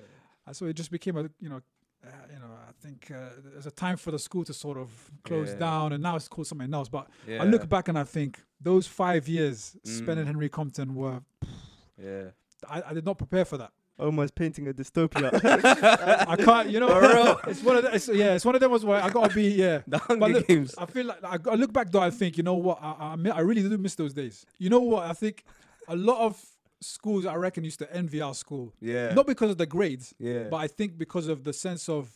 Uh, 0.47 0.53
So 0.53 0.65
it 0.67 0.75
just 0.75 0.91
became 0.91 1.17
a 1.17 1.23
you 1.39 1.49
know. 1.49 1.61
Uh, 2.03 2.07
you 2.33 2.39
know, 2.39 2.51
I 2.69 2.71
think 2.83 3.11
uh, 3.11 3.29
there's 3.53 3.67
a 3.67 3.71
time 3.85 3.95
for 3.95 4.09
the 4.11 4.17
school 4.17 4.43
to 4.45 4.53
sort 4.53 4.77
of 4.77 4.89
close 5.23 5.49
Yeah. 5.51 5.59
down, 5.59 5.93
and 5.93 6.01
now 6.01 6.15
it's 6.15 6.27
called 6.27 6.47
something 6.47 6.73
else. 6.73 6.89
But. 6.89 7.05
I 7.27 7.43
look 7.45 7.69
back 7.69 7.89
and 7.89 7.97
I 7.97 8.03
think 8.05 8.39
those 8.59 8.87
five 8.87 9.27
years 9.27 9.75
spent 9.83 10.17
in 10.19 10.25
Mm. 10.25 10.31
Henry 10.31 10.49
Compton 10.49 10.95
were 10.95 11.21
Yeah. 12.03 12.23
I, 12.69 12.83
I 12.89 12.93
did 12.93 13.05
not 13.05 13.17
prepare 13.17 13.45
for 13.45 13.57
that. 13.57 13.71
Almost 13.99 14.33
painting 14.35 14.67
a 14.67 14.73
dystopia. 14.73 15.29
I 16.27 16.35
can't, 16.35 16.69
you 16.69 16.79
know. 16.79 17.39
It's 17.47 17.61
one 17.61 17.77
of 17.77 17.83
the, 17.83 17.93
it's, 17.93 18.07
yeah, 18.07 18.33
it's 18.33 18.45
one 18.45 18.55
of 18.55 18.61
them 18.61 18.71
was 18.71 18.83
where 18.83 19.01
I 19.03 19.09
gotta 19.09 19.33
be 19.33 19.49
yeah. 19.49 19.81
The 19.87 19.99
Hunger 19.99 20.27
look, 20.27 20.47
Games. 20.47 20.73
I 20.77 20.85
feel 20.87 21.05
like 21.07 21.23
I, 21.23 21.37
I 21.51 21.55
look 21.55 21.71
back 21.71 21.91
though. 21.91 21.99
I 21.99 22.09
think 22.09 22.37
you 22.37 22.43
know 22.43 22.55
what 22.55 22.79
I, 22.81 23.15
I 23.23 23.29
I 23.29 23.39
really 23.41 23.61
do 23.61 23.77
miss 23.77 23.95
those 23.95 24.13
days. 24.13 24.45
You 24.57 24.69
know 24.69 24.79
what 24.79 25.03
I 25.03 25.13
think 25.13 25.43
a 25.87 25.95
lot 25.95 26.19
of 26.25 26.43
schools 26.79 27.25
I 27.27 27.35
reckon 27.35 27.63
used 27.63 27.79
to 27.79 27.95
envy 27.95 28.21
our 28.21 28.33
school, 28.33 28.73
Yeah. 28.81 29.13
not 29.13 29.27
because 29.27 29.51
of 29.51 29.57
the 29.57 29.67
grades, 29.67 30.15
Yeah. 30.17 30.45
but 30.49 30.57
I 30.57 30.67
think 30.67 30.97
because 30.97 31.27
of 31.27 31.43
the 31.43 31.53
sense 31.53 31.87
of 31.87 32.09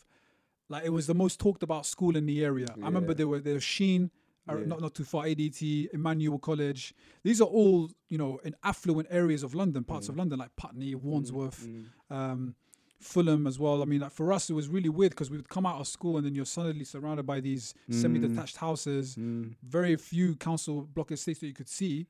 like 0.70 0.86
it 0.86 0.90
was 0.90 1.06
the 1.06 1.14
most 1.14 1.40
talked 1.40 1.62
about 1.62 1.86
school 1.86 2.16
in 2.18 2.26
the 2.26 2.44
area. 2.44 2.68
I 2.82 2.86
remember 2.86 3.14
there 3.14 3.28
were 3.28 3.40
there 3.40 3.54
was 3.56 3.64
Sheen. 3.64 4.10
Yeah. 4.48 4.66
Not 4.66 4.82
not 4.82 4.94
too 4.96 5.04
far, 5.04 5.24
ADT, 5.26 5.90
Emmanuel 5.94 6.38
College. 6.40 6.94
These 7.24 7.42
are 7.42 7.46
all 7.48 7.90
you 8.10 8.18
know 8.18 8.40
in 8.44 8.56
affluent 8.64 9.08
areas 9.12 9.44
of 9.44 9.56
London, 9.56 9.84
parts 9.84 10.08
of 10.10 10.18
London 10.18 10.40
like 10.40 10.56
Putney, 10.56 10.94
Wandsworth, 10.96 11.66
Mm. 11.68 11.86
um, 12.12 12.56
Fulham 13.00 13.46
as 13.48 13.60
well. 13.60 13.82
I 13.82 13.86
mean, 13.86 14.02
like 14.02 14.12
for 14.12 14.32
us, 14.32 14.50
it 14.50 14.54
was 14.54 14.68
really 14.70 14.90
weird 14.90 15.12
because 15.12 15.30
we 15.30 15.38
would 15.38 15.50
come 15.50 15.66
out 15.66 15.80
of 15.80 15.88
school 15.88 16.18
and 16.18 16.26
then 16.26 16.34
you're 16.36 16.46
suddenly 16.46 16.86
surrounded 16.86 17.26
by 17.26 17.40
these 17.40 17.74
semi-detached 17.90 18.58
houses. 18.58 19.16
Mm. 19.16 19.56
Very 19.64 19.96
few 19.96 20.36
council 20.36 20.84
block 20.94 21.12
estates 21.12 21.40
that 21.40 21.48
you 21.48 21.54
could 21.54 21.70
see. 21.70 22.08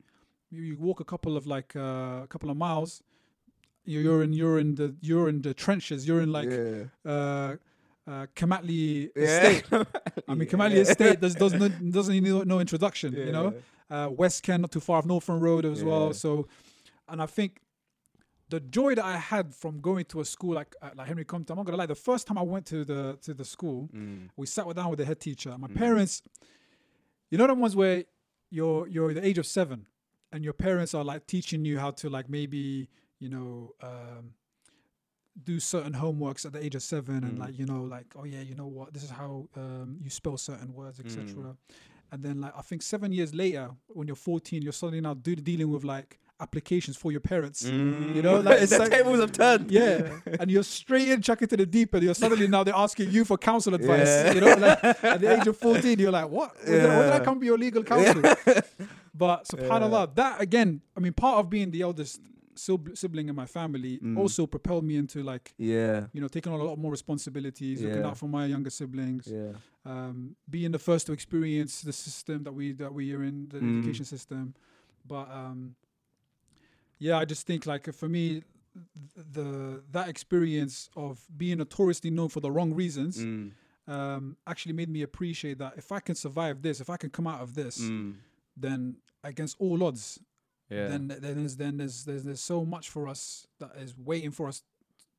You, 0.50 0.62
you 0.62 0.76
walk 0.76 1.00
a 1.00 1.04
couple 1.04 1.36
of 1.36 1.46
like 1.46 1.74
uh, 1.74 2.20
a 2.22 2.26
couple 2.28 2.50
of 2.50 2.56
miles. 2.56 3.02
You're, 3.84 4.02
you're 4.02 4.22
in 4.22 4.32
you're 4.32 4.58
in 4.58 4.74
the 4.76 4.94
you're 5.00 5.28
in 5.28 5.42
the 5.42 5.54
trenches. 5.54 6.06
You're 6.06 6.20
in 6.20 6.32
like 6.32 6.50
yeah. 6.50 6.84
uh, 7.04 7.56
uh, 8.06 8.26
Clem 8.34 8.50
Attlee 8.50 9.10
Yeah. 9.16 9.22
Estate. 9.22 9.64
I 10.28 10.34
mean, 10.34 10.48
Clem 10.48 10.60
Attlee 10.60 10.74
Yeah. 10.76 10.80
Estate 10.82 11.20
does, 11.20 11.34
does 11.34 11.52
not, 11.54 11.70
doesn't 11.90 12.14
need 12.14 12.22
no, 12.24 12.42
no 12.42 12.60
introduction. 12.60 13.12
You 13.14 13.32
know, 13.32 13.54
uh, 13.90 14.08
West 14.10 14.42
Kent, 14.42 14.62
not 14.62 14.70
too 14.72 14.80
far 14.80 14.98
off 14.98 15.06
North 15.06 15.28
End 15.30 15.42
Road 15.42 15.64
as 15.64 15.80
Yeah. 15.80 15.88
well. 15.88 16.12
So, 16.12 16.46
and 17.08 17.20
I 17.22 17.26
think 17.26 17.60
the 18.48 18.60
joy 18.60 18.94
that 18.94 19.04
I 19.04 19.16
had 19.16 19.52
from 19.54 19.80
going 19.80 20.04
to 20.06 20.20
a 20.20 20.24
school 20.24 20.54
like 20.54 20.74
uh, 20.80 20.90
like 20.96 21.08
Henry 21.08 21.24
Compton, 21.24 21.52
I'm 21.52 21.56
not 21.58 21.66
gonna 21.66 21.78
lie. 21.78 21.86
The 21.86 21.96
first 21.96 22.26
time 22.28 22.38
I 22.38 22.42
went 22.42 22.64
to 22.66 22.84
the 22.84 23.18
to 23.22 23.34
the 23.34 23.44
school, 23.44 23.88
Mm. 23.92 24.28
we 24.36 24.46
sat 24.46 24.72
down 24.76 24.88
with 24.90 24.98
the 25.00 25.04
head 25.04 25.18
teacher. 25.20 25.56
My 25.58 25.66
parents, 25.68 26.22
you 27.30 27.38
know, 27.38 27.46
the 27.48 27.54
ones 27.54 27.74
where 27.74 28.04
you're 28.50 28.86
you're 28.86 29.12
the 29.14 29.26
age 29.26 29.38
of 29.38 29.46
seven, 29.46 29.86
and 30.32 30.44
your 30.44 30.52
parents 30.52 30.94
are 30.94 31.02
like 31.02 31.26
teaching 31.26 31.64
you 31.64 31.78
how 31.80 31.90
to 31.92 32.08
like 32.08 32.28
maybe 32.28 32.88
you 33.18 33.28
know. 33.28 33.74
Um, 33.82 34.34
do 35.44 35.60
certain 35.60 35.92
homeworks 35.92 36.46
at 36.46 36.52
the 36.52 36.64
age 36.64 36.74
of 36.74 36.82
seven 36.82 37.22
and 37.24 37.36
Mm. 37.38 37.40
like 37.40 37.58
you 37.58 37.66
know 37.66 37.82
like 37.82 38.06
oh 38.16 38.24
yeah 38.24 38.40
you 38.40 38.54
know 38.54 38.66
what? 38.66 38.92
This 38.94 39.02
is 39.04 39.10
how 39.10 39.48
um, 39.56 39.98
you 40.02 40.10
spell 40.10 40.36
certain 40.36 40.72
words 40.72 40.98
etc 41.00 41.24
Mm. 41.24 41.56
and 42.12 42.22
then 42.22 42.40
like 42.40 42.54
i 42.56 42.62
think 42.62 42.80
seven 42.82 43.12
years 43.12 43.34
later 43.34 43.70
when 43.88 44.06
you're 44.06 44.16
14 44.16 44.62
you're 44.62 44.72
suddenly 44.72 45.00
now 45.00 45.14
do, 45.14 45.36
dealing 45.36 45.70
with 45.70 45.84
like 45.84 46.18
applications 46.38 46.98
for 46.98 47.10
your 47.12 47.20
parents. 47.22 47.64
You 47.64 48.20
know 48.22 48.40
like 48.40 48.60
it's 48.62 48.72
the 48.72 48.80
like, 48.80 48.90
tables 48.90 49.20
have 49.20 49.32
turned. 49.32 49.70
yeah. 49.70 50.18
And 50.38 50.50
you're 50.50 50.62
straight 50.64 51.08
in 51.08 51.22
chuck 51.22 51.40
it 51.40 51.48
to 51.48 51.56
the 51.56 51.64
deep 51.64 51.94
end. 51.94 52.04
You're 52.04 52.12
suddenly 52.14 52.46
now 52.46 52.62
they're 52.62 52.74
asking 52.74 53.10
you 53.10 53.24
for 53.24 53.38
counsel 53.38 53.74
advice. 53.74 54.06
Yeah. 54.06 54.32
you 54.32 54.40
know 54.42 54.54
like 54.54 54.84
at 54.84 55.20
the 55.22 55.28
age 55.40 55.46
of 55.46 55.56
14 55.56 55.98
you're 55.98 56.10
like 56.10 56.28
what? 56.28 56.54
When, 56.62 56.72
did, 56.72 56.84
I- 56.90 57.02
did 57.04 57.12
i 57.12 57.20
come 57.24 57.38
be 57.38 57.46
your 57.46 57.56
legal 57.58 57.82
counsel? 57.82 58.20
But 59.14 59.44
subhanallah 59.52 60.14
that 60.16 60.40
again 60.42 60.80
i 60.96 61.00
mean 61.00 61.14
part 61.14 61.38
of 61.40 61.48
being 61.48 61.70
the 61.70 61.80
eldest 61.82 62.20
sibling 62.58 63.28
in 63.28 63.34
my 63.34 63.46
family 63.46 63.98
Mm. 63.98 64.16
also 64.18 64.46
propelled 64.46 64.84
me 64.84 64.96
into 64.96 65.22
like 65.22 65.54
Yeah. 65.58 66.06
you 66.12 66.20
know 66.20 66.28
taking 66.28 66.52
on 66.52 66.60
a 66.60 66.64
lot 66.64 66.78
more 66.78 66.90
responsibilities 66.90 67.82
looking 67.82 68.02
out 68.04 68.16
for 68.18 68.28
my 68.28 68.46
younger 68.46 68.70
siblings 68.70 69.26
Yeah. 69.26 69.52
um, 69.84 70.36
being 70.48 70.72
the 70.72 70.78
first 70.78 71.06
to 71.06 71.12
experience 71.12 71.82
the 71.82 71.92
system 71.92 72.42
that 72.44 72.52
we 72.52 72.72
that 72.72 72.92
we 72.92 73.14
are 73.14 73.22
in 73.22 73.48
the 73.48 73.58
Mm. 73.60 73.78
education 73.78 74.04
system 74.04 74.54
but 75.06 75.30
um, 75.30 75.76
yeah 76.98 77.18
i 77.18 77.24
just 77.24 77.46
think 77.46 77.66
like 77.66 77.92
for 77.92 78.08
me 78.08 78.42
the 79.14 79.82
that 79.90 80.08
experience 80.08 80.90
of 80.96 81.20
being 81.36 81.58
notoriously 81.58 82.10
known 82.10 82.28
for 82.28 82.40
the 82.40 82.50
wrong 82.50 82.72
reasons 82.74 83.24
Mm. 83.24 83.52
um, 83.88 84.36
actually 84.46 84.72
made 84.74 84.88
me 84.90 85.02
appreciate 85.02 85.58
that 85.58 85.74
if 85.76 85.92
i 85.92 86.00
can 86.00 86.14
survive 86.14 86.60
this 86.62 86.80
if 86.80 86.88
i 86.90 86.96
can 86.96 87.10
come 87.10 87.26
out 87.26 87.40
of 87.40 87.54
this 87.54 87.76
Mm. 87.90 88.14
then 88.56 88.96
against 89.22 89.56
all 89.58 89.82
odds 89.84 90.18
Yeah. 90.70 90.88
then 90.88 91.08
then 91.08 91.20
there's 91.36 91.56
then 91.56 91.76
there's, 91.76 92.04
there's 92.04 92.24
there's 92.24 92.40
so 92.40 92.64
much 92.64 92.90
for 92.90 93.08
us 93.08 93.46
that 93.60 93.72
is 93.80 93.94
waiting 93.96 94.32
for 94.32 94.48
us 94.48 94.62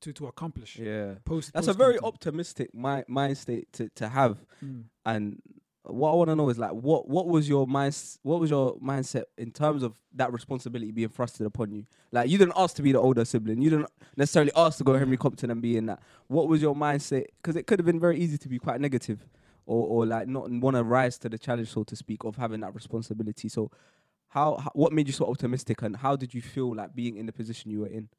to 0.02 0.14
to 0.14 0.28
accomplish 0.28 0.78
yeah. 0.78 1.16
post 1.26 1.54
That's 1.54 1.68
a 1.68 1.74
very 1.74 1.94
post-Compton. 1.94 2.08
optimistic 2.14 2.74
mi- 2.74 3.04
mind 3.08 3.38
state 3.38 3.72
to, 3.74 3.90
to 3.96 4.10
have. 4.10 4.44
Mm. 4.64 4.84
And 5.06 5.42
what 5.84 6.12
I 6.12 6.16
want 6.16 6.30
to 6.30 6.36
know 6.36 6.50
is 6.50 6.60
like, 6.60 6.72
what 6.72 7.08
what 7.08 7.28
was 7.28 7.48
your 7.48 7.66
mind? 7.66 7.96
What 8.24 8.42
was 8.42 8.50
your 8.50 8.78
mindset 8.80 9.24
in 9.38 9.52
terms 9.52 9.84
of 9.84 9.94
that 10.16 10.34
responsibility 10.34 10.92
being 10.92 11.08
thrusted 11.10 11.46
upon 11.46 11.72
you? 11.72 11.86
Like, 12.12 12.30
you 12.30 12.38
didn't 12.38 12.56
ask 12.58 12.76
to 12.76 12.82
be 12.82 12.92
the 12.92 13.00
older 13.00 13.24
sibling. 13.24 13.62
You 13.62 13.70
didn't 13.70 13.90
necessarily 14.18 14.52
ask 14.56 14.78
to 14.80 14.84
go 14.84 14.98
Henry 14.98 15.16
Compton 15.16 15.50
and 15.50 15.62
be 15.62 15.78
in 15.78 15.86
that. 15.86 16.02
What 16.28 16.50
was 16.50 16.62
your 16.62 16.76
mindset? 16.76 17.28
Because 17.42 17.56
it 17.56 17.68
could 17.68 17.80
have 17.80 17.86
been 17.86 18.02
very 18.02 18.20
easy 18.20 18.38
to 18.38 18.50
be 18.50 18.60
quite 18.60 18.82
negative, 18.82 19.26
or 19.66 19.88
or 19.88 20.06
like 20.06 20.28
not 20.28 20.52
want 20.52 20.76
to 20.76 20.84
rise 20.84 21.18
to 21.20 21.30
the 21.30 21.38
challenge, 21.38 21.70
so 21.70 21.84
to 21.86 21.96
speak, 21.96 22.26
of 22.26 22.36
having 22.36 22.60
that 22.60 22.76
responsibility. 22.76 23.48
So, 23.48 23.72
how, 24.30 24.58
how 24.58 24.72
what 24.74 24.92
made 24.94 25.08
you 25.08 25.14
so 25.14 25.26
optimistic, 25.26 25.82
and 25.82 25.98
how 25.98 26.16
did 26.16 26.34
you 26.34 26.42
feel 26.42 26.76
like 26.76 26.94
being 26.96 27.18
in 27.18 27.26
the 27.26 27.34
position 27.34 27.72
you 27.72 27.82
were 27.82 27.88
in? 27.88 28.10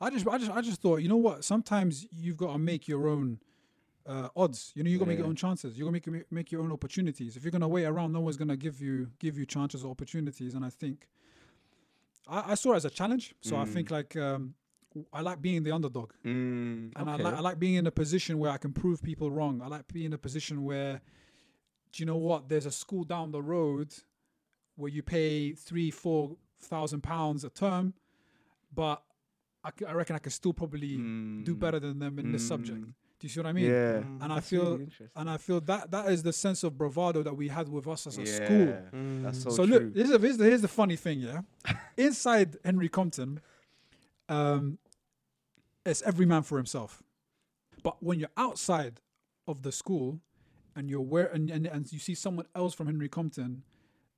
I 0.00 0.10
just, 0.10 0.26
I 0.26 0.38
just, 0.38 0.50
I 0.50 0.60
just 0.60 0.80
thought, 0.80 0.96
you 1.02 1.08
know 1.08 1.16
what? 1.16 1.44
Sometimes 1.44 2.06
you've 2.10 2.36
got 2.36 2.52
to 2.52 2.58
make 2.58 2.88
your 2.88 3.06
own 3.06 3.38
uh, 4.06 4.28
odds. 4.34 4.72
You 4.74 4.82
know, 4.82 4.90
you 4.90 4.98
got 4.98 5.04
to 5.04 5.08
make 5.10 5.18
your 5.18 5.28
own 5.28 5.36
chances. 5.36 5.78
You 5.78 5.84
got 5.84 5.94
to 6.02 6.10
make 6.10 6.32
make 6.32 6.50
your 6.52 6.62
own 6.62 6.72
opportunities. 6.72 7.36
If 7.36 7.44
you're 7.44 7.52
gonna 7.52 7.68
wait 7.68 7.84
around, 7.84 8.12
no 8.12 8.20
one's 8.20 8.36
gonna 8.36 8.56
give 8.56 8.80
you 8.80 9.10
give 9.20 9.38
you 9.38 9.46
chances 9.46 9.84
or 9.84 9.90
opportunities. 9.90 10.54
And 10.54 10.64
I 10.64 10.70
think 10.70 11.06
I, 12.28 12.52
I 12.52 12.54
saw 12.54 12.72
it 12.72 12.76
as 12.76 12.84
a 12.84 12.90
challenge. 12.90 13.34
So 13.40 13.56
I 13.56 13.64
Mm. 13.64 13.68
think 13.68 13.90
like 13.90 14.16
um, 14.16 14.54
I 15.12 15.20
like 15.20 15.40
being 15.40 15.62
the 15.62 15.70
underdog, 15.72 16.12
Mm, 16.24 16.92
and 16.96 17.10
I 17.10 17.14
okay. 17.14 17.22
like 17.22 17.34
I 17.34 17.40
like 17.40 17.58
being 17.58 17.74
in 17.74 17.86
a 17.86 17.90
position 17.92 18.38
where 18.38 18.50
I 18.50 18.58
can 18.58 18.72
prove 18.72 19.02
people 19.02 19.30
wrong. 19.30 19.62
I 19.62 19.68
like 19.68 19.86
being 19.92 20.06
in 20.06 20.12
a 20.12 20.18
position 20.18 20.64
where, 20.64 21.00
do 21.92 22.02
you 22.02 22.06
know 22.06 22.16
what? 22.16 22.48
There's 22.48 22.66
a 22.66 22.70
school 22.72 23.04
down 23.04 23.30
the 23.30 23.42
road 23.42 23.94
where 24.76 24.90
you 24.90 25.02
pay 25.02 25.52
three, 25.52 25.90
four 25.90 26.36
thousand 26.60 27.02
pounds 27.02 27.44
a 27.44 27.50
term, 27.50 27.94
but 28.74 29.02
I 29.64 29.92
reckon 29.92 30.16
I 30.16 30.18
could 30.18 30.32
still 30.32 30.52
probably 30.52 30.96
do 30.96 31.54
Mm. 31.54 31.58
better 31.58 31.78
than 31.78 31.98
them 32.00 32.18
in 32.18 32.32
this 32.32 32.46
subject. 32.46 32.80
Mm. 32.80 32.84
Do 33.20 33.26
you 33.26 33.28
see 33.28 33.38
what 33.40 33.46
I 33.46 33.52
mean? 33.52 33.66
Yeah. 33.66 34.00
Mm. 34.00 34.22
And 34.24 34.32
I 34.32 34.40
feel 34.40 34.78
really 34.78 34.88
and 35.14 35.30
I 35.30 35.36
feel 35.36 35.60
that 35.62 35.90
that 35.92 36.10
is 36.10 36.22
the 36.24 36.32
sense 36.32 36.64
of 36.64 36.76
bravado 36.76 37.22
that 37.22 37.36
we 37.36 37.46
had 37.48 37.68
with 37.68 37.86
us 37.86 38.06
as 38.08 38.18
a 38.18 38.22
yeah. 38.24 38.34
school. 38.34 38.66
That's 39.22 39.38
Mm. 39.38 39.42
so, 39.44 39.50
So 39.50 39.66
true. 39.66 39.78
look, 39.78 39.94
here's 39.94 40.08
the, 40.10 40.18
here's 40.18 40.36
the 40.38 40.44
here's 40.44 40.62
the 40.62 40.68
funny 40.68 40.96
thing, 40.96 41.20
yeah. 41.20 41.42
Inside 41.96 42.56
Henry 42.64 42.88
Compton, 42.88 43.40
um, 44.28 44.78
it's 45.86 46.02
every 46.02 46.26
man 46.26 46.42
for 46.42 46.56
himself. 46.58 47.02
But 47.82 48.02
when 48.02 48.18
you're 48.20 48.30
outside 48.36 49.00
of 49.48 49.62
the 49.62 49.72
school 49.72 50.20
and 50.76 50.88
you're 50.88 51.00
where 51.00 51.26
and, 51.26 51.50
and, 51.50 51.66
and 51.66 51.92
you 51.92 51.98
see 51.98 52.14
someone 52.14 52.46
else 52.54 52.74
from 52.74 52.86
Henry 52.86 53.08
Compton, 53.08 53.62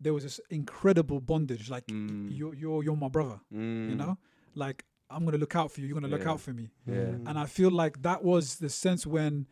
there 0.01 0.13
was 0.15 0.25
this 0.25 0.41
incredible 0.51 1.21
bondage. 1.21 1.71
Like 1.71 1.87
Mm. 1.87 2.29
you're 2.37 2.55
you're 2.55 2.83
you're 2.85 2.97
my 2.97 3.09
brother, 3.09 3.41
you 3.51 3.59
Mm. 3.59 3.97
know? 3.97 4.19
Like 4.55 4.85
I'm 5.11 5.25
gonna 5.25 5.39
look 5.39 5.55
out 5.57 5.71
for 5.73 5.81
you, 5.81 5.87
you're 5.87 5.95
gonna 6.01 6.09
look 6.17 6.27
out 6.27 6.41
for 6.41 6.53
me. 6.53 6.71
Yeah. 6.87 6.95
Mm. 6.95 7.29
And 7.29 7.39
I 7.39 7.47
feel 7.47 7.71
like 7.71 8.03
that 8.03 8.25
was 8.25 8.57
the 8.59 8.69
sense 8.69 9.07
when 9.07 9.47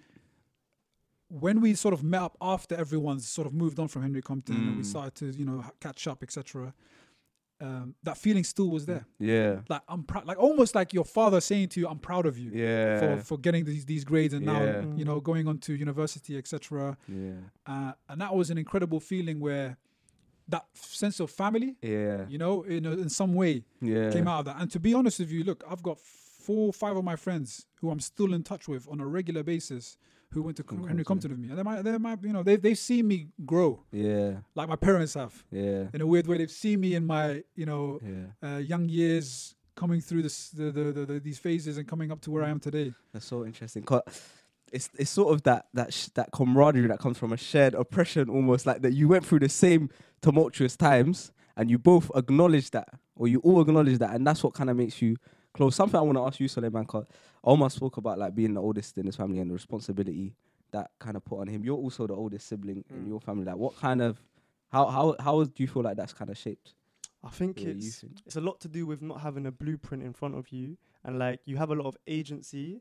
when 1.29 1.61
we 1.63 1.75
sort 1.75 1.95
of 1.95 2.03
met 2.05 2.21
up 2.23 2.37
after 2.41 2.75
everyone's 2.75 3.27
sort 3.27 3.47
of 3.47 3.55
moved 3.55 3.79
on 3.79 3.89
from 3.89 4.03
Henry 4.03 4.21
Compton 4.23 4.55
and 4.57 4.77
we 4.77 4.83
Mm. 4.83 4.87
started 4.87 5.15
to, 5.15 5.39
you 5.39 5.45
know, 5.47 5.65
catch 5.81 6.07
up, 6.07 6.23
etc. 6.23 6.75
Um, 7.59 7.95
that 8.03 8.19
feeling 8.19 8.45
still 8.45 8.71
was 8.71 8.85
there. 8.87 9.07
Yeah. 9.19 9.63
Like 9.69 9.83
I'm 9.89 10.03
proud, 10.03 10.27
like 10.27 10.37
almost 10.39 10.75
like 10.75 10.93
your 10.93 11.05
father 11.05 11.41
saying 11.41 11.69
to 11.71 11.81
you, 11.81 11.87
"I'm 11.89 12.01
proud 12.01 12.27
of 12.27 12.37
you 12.37 12.51
Yeah. 12.51 12.99
for 12.99 13.23
for 13.23 13.39
getting 13.39 13.65
these 13.65 13.87
these 13.87 14.05
grades 14.05 14.35
and 14.35 14.45
now 14.45 14.63
Yeah. 14.63 14.95
you 14.97 15.05
know 15.05 15.21
going 15.21 15.47
on 15.49 15.59
to 15.61 15.75
university, 15.75 16.37
etc." 16.37 16.99
yeah. 17.09 17.35
Uh, 17.65 17.93
and 18.09 18.21
that 18.21 18.35
was 18.35 18.51
an 18.51 18.59
incredible 18.59 18.99
feeling 19.01 19.39
where 19.41 19.79
that 20.49 20.65
sense 20.75 21.21
of 21.21 21.31
family, 21.31 21.77
Yeah. 21.83 22.27
you 22.29 22.39
know, 22.39 22.63
in 22.63 22.85
in 22.87 23.09
some 23.09 23.35
way 23.35 23.65
Yeah. 23.81 24.11
came 24.11 24.29
out 24.29 24.41
of 24.41 24.45
that. 24.47 24.61
And 24.61 24.71
to 24.73 24.81
be 24.81 24.95
honest 24.95 25.19
with 25.21 25.31
you, 25.31 25.45
look, 25.45 25.63
I've 25.69 25.83
got 25.83 25.99
four, 25.99 26.73
five 26.73 26.97
of 26.97 27.05
my 27.05 27.17
friends 27.17 27.67
who 27.81 27.91
I'm 27.91 28.01
still 28.01 28.35
in 28.35 28.43
touch 28.43 28.67
with 28.69 28.89
on 28.89 29.01
a 29.01 29.07
regular 29.07 29.43
basis 29.43 29.97
who 30.33 30.43
went 30.43 30.57
to 30.57 30.65
Henry 30.69 31.05
Compton. 31.05 31.05
Compton 31.05 31.31
with 31.31 31.41
me. 31.41 31.49
And 31.51 31.59
they 31.59 31.63
might, 31.63 31.83
they 31.83 31.99
might, 31.99 32.23
you 32.25 32.33
know, 32.33 32.43
they've, 32.43 32.61
they've 32.61 32.79
seen 32.79 33.07
me 33.07 33.29
grow 33.45 33.85
Yeah. 33.93 34.39
like 34.55 34.69
my 34.69 34.77
parents 34.77 35.15
have 35.15 35.45
Yeah. 35.53 35.89
in 35.95 36.01
a 36.01 36.07
weird 36.07 36.27
way. 36.27 36.39
They've 36.39 36.51
seen 36.51 36.81
me 36.81 36.95
in 36.95 37.07
my, 37.07 37.45
you 37.55 37.67
know, 37.67 38.01
Yeah. 38.03 38.55
uh, 38.55 38.59
young 38.59 38.89
years 38.89 39.55
coming 39.77 40.01
through 40.01 40.23
this, 40.23 40.51
the, 40.51 40.71
the, 40.73 40.85
the, 40.93 41.07
the, 41.07 41.21
these 41.21 41.39
phases 41.39 41.79
and 41.79 41.87
coming 41.87 42.11
up 42.11 42.21
to 42.23 42.31
where 42.31 42.43
I 42.45 42.49
am 42.51 42.61
today. 42.61 42.93
That's 43.13 43.27
so 43.27 43.45
interesting. 43.45 43.83
'Cause 43.85 44.03
it's 44.73 44.89
it's 44.99 45.11
sort 45.11 45.33
of 45.35 45.43
that 45.45 45.67
that 45.75 45.93
sh- 45.93 46.09
that 46.15 46.31
camaraderie 46.33 46.89
that 46.89 46.99
comes 46.99 47.19
from 47.19 47.33
a 47.33 47.37
shared 47.37 47.75
oppression, 47.75 48.29
almost 48.29 48.67
like 48.67 48.83
that 48.83 48.93
you 48.93 49.07
went 49.09 49.25
through 49.27 49.41
the 49.41 49.49
same 49.49 49.91
tumultuous 50.23 50.77
times, 50.77 51.33
and 51.57 51.71
you 51.71 51.79
both 51.79 52.11
acknowledge 52.15 52.71
that, 52.73 52.89
or 53.17 53.29
you 53.29 53.39
all 53.41 53.61
acknowledge 53.61 53.99
that, 53.99 54.15
and 54.15 54.27
that's 54.27 54.43
what 54.43 54.55
kind 54.55 54.71
of 54.71 54.77
makes 54.77 55.01
you 55.03 55.17
close. 55.55 55.75
Something 55.77 55.99
I 55.99 56.03
want 56.03 56.17
to 56.19 56.23
ask 56.25 56.41
you, 56.41 56.49
Sulaiman, 56.49 56.87
'cause 56.87 57.05
Omar 57.45 57.71
spoke 57.71 57.97
about 57.99 58.19
like 58.19 58.35
being 58.35 58.55
the 58.55 58.63
oldest 58.63 58.97
in 58.99 59.07
his 59.07 59.17
family 59.17 59.39
and 59.41 59.51
the 59.51 59.55
responsibility 59.55 60.35
that 60.71 60.91
kind 60.99 61.17
of 61.17 61.25
put 61.25 61.41
on 61.41 61.47
him. 61.49 61.65
You're 61.65 61.77
also 61.77 62.07
the 62.07 62.15
oldest 62.15 62.47
sibling 62.47 62.83
in 62.89 63.05
Mm. 63.05 63.09
your 63.09 63.21
family. 63.21 63.45
Like, 63.45 63.57
what 63.57 63.77
kind 63.77 64.01
of 64.01 64.23
how 64.71 64.87
how 64.87 65.15
how 65.21 65.45
do 65.45 65.53
you 65.63 65.67
feel 65.69 65.83
like 65.83 65.97
that's 65.99 66.15
kind 66.15 66.31
of 66.31 66.39
shaped? 66.39 66.75
I 67.23 67.29
think 67.29 67.61
it's 67.61 68.01
think? 68.01 68.15
it's 68.27 68.37
a 68.37 68.41
lot 68.41 68.59
to 68.63 68.69
do 68.69 68.87
with 68.87 69.03
not 69.03 69.21
having 69.21 69.45
a 69.47 69.53
blueprint 69.53 70.03
in 70.03 70.13
front 70.15 70.35
of 70.35 70.49
you, 70.51 70.79
and 71.05 71.19
like 71.19 71.41
you 71.45 71.57
have 71.59 71.71
a 71.71 71.75
lot 71.75 71.87
of 71.87 71.97
agency 72.07 72.81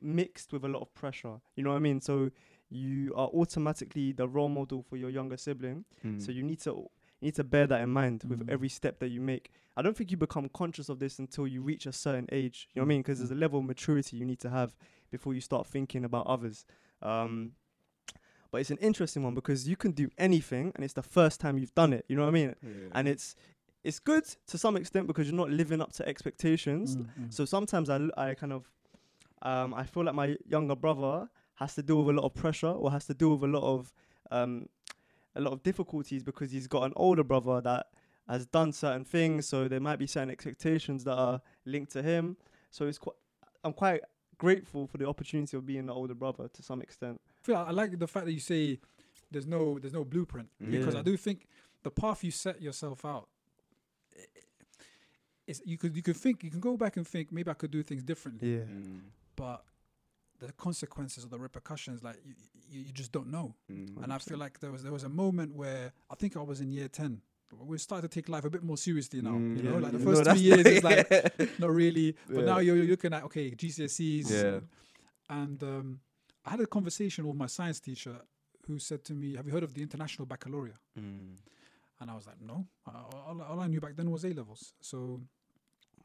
mixed 0.00 0.52
with 0.52 0.64
a 0.64 0.68
lot 0.68 0.82
of 0.82 0.92
pressure. 0.94 1.40
You 1.56 1.62
know 1.64 1.70
what 1.70 1.76
I 1.76 1.80
mean? 1.80 2.00
So 2.00 2.30
you 2.68 3.12
are 3.14 3.28
automatically 3.28 4.12
the 4.12 4.26
role 4.28 4.48
model 4.48 4.82
for 4.82 4.96
your 4.96 5.10
younger 5.10 5.36
sibling. 5.36 5.84
So 6.02 6.08
Mm. 6.30 6.34
you 6.34 6.42
need 6.42 6.60
to 6.60 6.88
you 7.20 7.28
need 7.28 7.34
to 7.36 7.44
bear 7.44 7.66
that 7.66 7.80
in 7.80 7.88
mind 7.88 8.24
with 8.28 8.40
Mm. 8.40 8.50
every 8.50 8.68
step 8.68 8.98
that 8.98 9.08
you 9.08 9.22
make. 9.22 9.50
I 9.74 9.80
don't 9.82 9.96
think 9.96 10.10
you 10.10 10.18
become 10.18 10.50
conscious 10.50 10.90
of 10.90 10.98
this 10.98 11.18
until 11.18 11.46
you 11.46 11.62
reach 11.62 11.86
a 11.86 11.92
certain 11.92 12.26
age. 12.30 12.68
You 12.74 12.80
know 12.80 12.84
what 12.84 12.88
I 12.88 12.94
mean? 12.94 13.00
Because 13.00 13.18
there's 13.20 13.30
a 13.30 13.34
level 13.34 13.60
of 13.60 13.64
maturity 13.64 14.18
you 14.18 14.26
need 14.26 14.40
to 14.40 14.50
have 14.50 14.76
before 15.10 15.32
you 15.32 15.40
start 15.40 15.66
thinking 15.66 16.04
about 16.04 16.26
others. 16.26 16.66
Um, 17.00 17.52
but 18.50 18.60
it's 18.60 18.70
an 18.70 18.76
interesting 18.78 19.22
one 19.22 19.34
because 19.34 19.66
you 19.68 19.76
can 19.76 19.92
do 19.92 20.08
anything, 20.18 20.72
and 20.74 20.84
it's 20.84 20.94
the 20.94 21.02
first 21.02 21.40
time 21.40 21.58
you've 21.58 21.74
done 21.74 21.92
it. 21.92 22.04
You 22.08 22.16
know 22.16 22.22
what 22.22 22.28
I 22.28 22.32
mean? 22.32 22.54
And 22.92 23.08
it's 23.08 23.34
it's 23.82 23.98
good 23.98 24.24
to 24.48 24.58
some 24.58 24.76
extent 24.76 25.06
because 25.06 25.26
you're 25.28 25.36
not 25.36 25.50
living 25.50 25.80
up 25.80 25.92
to 25.92 26.06
expectations. 26.08 26.96
Mm, 26.96 27.06
mm. 27.20 27.32
So 27.32 27.44
sometimes 27.44 27.88
I, 27.88 27.96
l- 27.96 28.10
I 28.16 28.34
kind 28.34 28.52
of, 28.52 28.68
um, 29.42 29.74
I 29.74 29.84
feel 29.84 30.04
like 30.04 30.14
my 30.14 30.36
younger 30.46 30.76
brother 30.76 31.28
has 31.54 31.74
to 31.74 31.82
deal 31.82 32.02
with 32.02 32.16
a 32.16 32.20
lot 32.20 32.26
of 32.26 32.34
pressure 32.34 32.68
or 32.68 32.90
has 32.90 33.06
to 33.06 33.14
deal 33.14 33.36
with 33.36 33.42
a 33.42 33.52
lot 33.52 33.62
of, 33.62 33.92
um, 34.30 34.68
a 35.34 35.40
lot 35.40 35.52
of 35.52 35.62
difficulties 35.62 36.22
because 36.22 36.50
he's 36.50 36.66
got 36.66 36.82
an 36.84 36.92
older 36.96 37.24
brother 37.24 37.60
that 37.60 37.86
has 38.28 38.46
done 38.46 38.72
certain 38.72 39.04
things. 39.04 39.46
So 39.46 39.68
there 39.68 39.80
might 39.80 39.98
be 39.98 40.06
certain 40.06 40.30
expectations 40.30 41.04
that 41.04 41.14
are 41.14 41.40
linked 41.64 41.92
to 41.92 42.02
him. 42.02 42.36
So 42.70 42.86
it's 42.86 42.98
quite, 42.98 43.16
I'm 43.64 43.72
quite 43.72 44.00
grateful 44.38 44.86
for 44.86 44.98
the 44.98 45.08
opportunity 45.08 45.56
of 45.56 45.64
being 45.64 45.86
the 45.86 45.94
older 45.94 46.14
brother 46.14 46.48
to 46.48 46.62
some 46.62 46.82
extent. 46.82 47.20
feel 47.42 47.56
I 47.56 47.70
like 47.70 47.98
the 47.98 48.06
fact 48.06 48.26
that 48.26 48.32
you 48.32 48.40
say 48.40 48.78
there's 49.30 49.46
no 49.46 49.78
there's 49.78 49.94
no 49.94 50.04
blueprint 50.04 50.48
because 50.70 50.94
I 50.94 51.02
do 51.02 51.16
think 51.16 51.46
the 51.82 51.90
path 51.90 52.22
you 52.22 52.30
set 52.30 52.60
yourself 52.60 53.04
out 53.04 53.28
is 55.46 55.62
you 55.64 55.78
could 55.78 55.96
you 55.96 56.02
could 56.02 56.16
think 56.16 56.42
you 56.44 56.50
can 56.50 56.60
go 56.60 56.76
back 56.76 56.96
and 56.96 57.06
think 57.06 57.32
maybe 57.32 57.50
I 57.50 57.54
could 57.54 57.70
do 57.70 57.82
things 57.82 58.02
differently, 58.02 58.56
Yeah. 58.56 58.64
Mm. 58.64 59.00
But 59.36 59.64
the 60.38 60.52
consequences 60.52 61.24
or 61.24 61.28
the 61.28 61.38
repercussions 61.38 62.02
like 62.02 62.16
you, 62.24 62.34
you, 62.68 62.80
you 62.86 62.92
just 62.92 63.10
don't 63.12 63.30
know. 63.30 63.54
Mm. 63.72 64.02
And 64.02 64.12
I 64.12 64.18
feel 64.18 64.38
like 64.38 64.60
there 64.60 64.70
was 64.72 64.82
there 64.82 64.92
was 64.92 65.04
a 65.04 65.08
moment 65.08 65.54
where 65.54 65.92
I 66.10 66.14
think 66.14 66.36
I 66.36 66.40
was 66.42 66.60
in 66.60 66.70
year 66.72 66.88
ten. 66.88 67.20
We 67.58 67.78
started 67.78 68.10
to 68.10 68.14
take 68.20 68.28
life 68.28 68.44
a 68.44 68.50
bit 68.50 68.64
more 68.64 68.76
seriously 68.76 69.22
now. 69.22 69.30
Mm, 69.30 69.56
you 69.56 69.62
know, 69.62 69.74
yeah, 69.74 69.82
like 69.84 69.92
the 69.92 69.98
first 70.08 70.24
No, 70.24 70.32
three 70.32 70.40
years 70.42 70.66
is 70.66 70.82
like 70.84 71.08
not 71.60 71.70
really, 71.70 72.16
but 72.28 72.38
Yeah. 72.40 72.44
now 72.44 72.58
you're, 72.58 72.76
you're 72.76 72.86
looking 72.86 73.12
at 73.14 73.22
okay 73.24 73.52
GCSEs. 73.52 74.30
Yeah. 74.30 74.60
And 75.30 75.62
um, 75.62 76.00
I 76.44 76.50
had 76.50 76.60
a 76.60 76.66
conversation 76.66 77.26
with 77.26 77.36
my 77.36 77.46
science 77.46 77.78
teacher 77.80 78.16
who 78.66 78.78
said 78.78 79.04
to 79.04 79.14
me, 79.14 79.36
"Have 79.36 79.46
you 79.46 79.52
heard 79.52 79.62
of 79.62 79.74
the 79.74 79.82
International 79.82 80.26
Baccalaureate?" 80.26 80.76
Mm. 80.98 81.36
And 82.00 82.10
I 82.10 82.14
was 82.14 82.26
like, 82.26 82.40
"No." 82.40 82.66
All, 82.86 83.40
all 83.48 83.60
I 83.60 83.68
knew 83.68 83.80
back 83.80 83.94
then 83.96 84.10
was 84.10 84.24
A 84.24 84.28
levels. 84.34 84.74
So, 84.80 85.20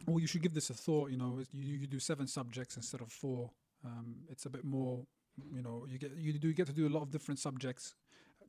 well, 0.08 0.20
you 0.20 0.28
should 0.28 0.42
give 0.42 0.54
this 0.54 0.70
a 0.70 0.74
thought. 0.74 1.12
You 1.12 1.18
know, 1.18 1.40
you 1.54 1.78
you 1.78 1.88
do 1.88 2.00
seven 2.00 2.28
subjects 2.28 2.76
instead 2.78 3.02
of 3.02 3.12
four. 3.12 3.52
Um, 3.86 4.16
it's 4.30 4.46
a 4.46 4.50
bit 4.50 4.64
more. 4.64 5.06
You 5.54 5.62
know, 5.62 5.86
you 5.90 5.98
get 5.98 6.12
you 6.18 6.34
do 6.34 6.54
get 6.54 6.68
to 6.68 6.74
do 6.74 6.88
a 6.88 6.94
lot 6.96 7.02
of 7.02 7.12
different 7.12 7.40
subjects, 7.40 7.96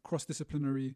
cross 0.02 0.24
disciplinary. 0.24 0.94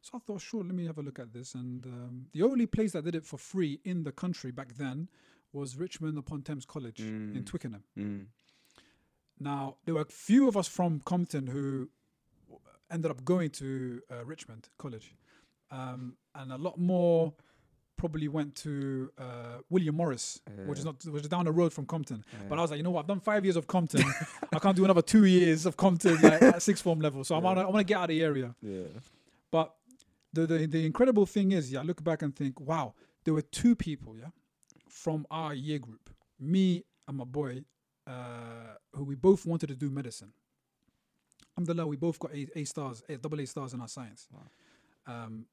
So 0.00 0.16
I 0.16 0.18
thought, 0.20 0.40
sure, 0.40 0.64
let 0.64 0.74
me 0.74 0.86
have 0.86 0.98
a 0.98 1.02
look 1.02 1.18
at 1.20 1.32
this. 1.32 1.54
And 1.54 1.84
um, 1.86 2.26
the 2.32 2.42
only 2.42 2.66
place 2.66 2.92
that 2.92 3.04
did 3.04 3.14
it 3.14 3.24
for 3.24 3.38
free 3.38 3.78
in 3.84 4.02
the 4.02 4.10
country 4.10 4.50
back 4.50 4.74
then 4.74 5.08
was 5.52 5.76
Richmond 5.76 6.18
upon 6.18 6.42
Thames 6.42 6.64
College 6.66 7.00
in 7.00 7.34
Mm. 7.34 7.46
Twickenham. 7.46 7.84
Mm. 7.96 8.26
Now, 9.38 9.76
there 9.84 9.94
were 9.94 10.00
a 10.02 10.04
few 10.04 10.48
of 10.48 10.56
us 10.56 10.68
from 10.68 11.00
Compton 11.04 11.46
who 11.46 11.88
ended 12.90 13.10
up 13.10 13.24
going 13.24 13.50
to 13.50 14.00
uh, 14.10 14.24
Richmond 14.24 14.68
College, 14.78 15.14
um, 15.70 16.16
and 16.34 16.52
a 16.52 16.58
lot 16.58 16.78
more 16.78 17.32
probably 17.96 18.26
went 18.28 18.54
to 18.56 19.10
uh, 19.18 19.58
William 19.70 19.94
Morris, 19.96 20.40
which 20.66 20.78
is 20.80 20.84
not 20.84 21.04
which 21.06 21.22
is 21.22 21.28
down 21.28 21.44
the 21.44 21.52
road 21.52 21.72
from 21.72 21.86
Compton. 21.86 22.24
But 22.48 22.58
I 22.58 22.62
was 22.62 22.70
like, 22.70 22.78
you 22.78 22.82
know 22.84 22.90
what? 22.90 23.00
I've 23.00 23.06
done 23.08 23.20
five 23.20 23.44
years 23.44 23.56
of 23.56 23.66
Compton. 23.66 24.04
I 24.52 24.58
can't 24.58 24.76
do 24.76 24.84
another 24.84 25.02
two 25.02 25.24
years 25.24 25.66
of 25.66 25.76
Compton 25.76 26.20
like, 26.20 26.42
at 26.42 26.62
sixth 26.62 26.82
form 26.82 27.00
level. 27.00 27.22
So 27.24 27.36
I'm 27.36 27.44
Yeah. 27.44 27.50
on, 27.50 27.58
I 27.58 27.64
want 27.66 27.78
to 27.78 27.84
get 27.84 27.96
out 27.98 28.04
of 28.04 28.08
the 28.08 28.22
area. 28.22 28.54
yeah. 28.60 28.84
But 29.50 29.74
the, 30.32 30.46
the 30.46 30.66
the 30.66 30.86
incredible 30.86 31.26
thing 31.26 31.52
is, 31.52 31.70
yeah, 31.70 31.80
I 31.80 31.82
look 31.82 32.02
back 32.02 32.22
and 32.22 32.34
think, 32.34 32.58
wow, 32.60 32.94
there 33.24 33.34
were 33.34 33.42
two 33.42 33.76
people, 33.76 34.16
yeah, 34.16 34.28
from 34.88 35.26
our 35.30 35.54
year 35.54 35.78
group, 35.78 36.10
me 36.40 36.84
and 37.06 37.16
my 37.18 37.24
boy, 37.24 37.62
uh, 38.06 38.12
who 38.94 39.04
we 39.04 39.14
both 39.14 39.44
wanted 39.46 39.68
to 39.68 39.76
do 39.76 39.90
medicine. 39.90 40.32
Alhamdulillah, 41.56 41.86
we 41.86 41.96
both 41.96 42.18
got 42.18 42.34
A, 42.34 42.48
a 42.56 42.64
stars, 42.64 43.02
a 43.08 43.16
double 43.18 43.40
A 43.40 43.46
stars 43.46 43.74
in 43.74 43.80
our 43.80 43.88
science. 43.88 44.26
Wow. 44.32 44.40
Um, 45.06 45.44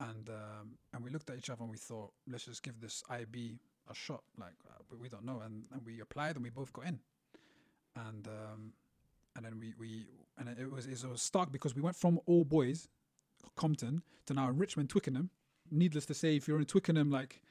and 0.00 0.28
um, 0.28 0.78
and 0.92 1.02
we 1.02 1.10
looked 1.10 1.30
at 1.30 1.38
each 1.38 1.50
other 1.50 1.62
and 1.62 1.70
we 1.70 1.76
thought, 1.76 2.12
let's 2.28 2.44
just 2.44 2.62
give 2.62 2.80
this 2.80 3.02
IB 3.10 3.58
a 3.90 3.94
shot. 3.94 4.22
Like, 4.38 4.54
uh, 4.68 4.96
we 5.00 5.08
don't 5.08 5.24
know. 5.24 5.40
And, 5.44 5.64
and 5.72 5.82
we 5.84 6.00
applied 6.00 6.36
and 6.36 6.44
we 6.44 6.50
both 6.50 6.72
got 6.72 6.86
in. 6.86 7.00
And 7.96 8.28
um, 8.28 8.72
and 9.36 9.44
then 9.44 9.58
we 9.58 9.74
we 9.78 10.06
and 10.38 10.48
it 10.48 10.70
was 10.70 10.86
it 10.86 11.04
was 11.04 11.22
stark 11.22 11.50
because 11.50 11.74
we 11.74 11.82
went 11.82 11.96
from 11.96 12.20
all 12.26 12.44
boys, 12.44 12.88
Compton, 13.56 14.02
to 14.26 14.34
now 14.34 14.50
Richmond, 14.50 14.90
Twickenham. 14.90 15.30
Needless 15.70 16.06
to 16.06 16.14
say, 16.14 16.36
if 16.36 16.48
you're 16.48 16.58
in 16.58 16.64
Twickenham, 16.64 17.10
like 17.10 17.42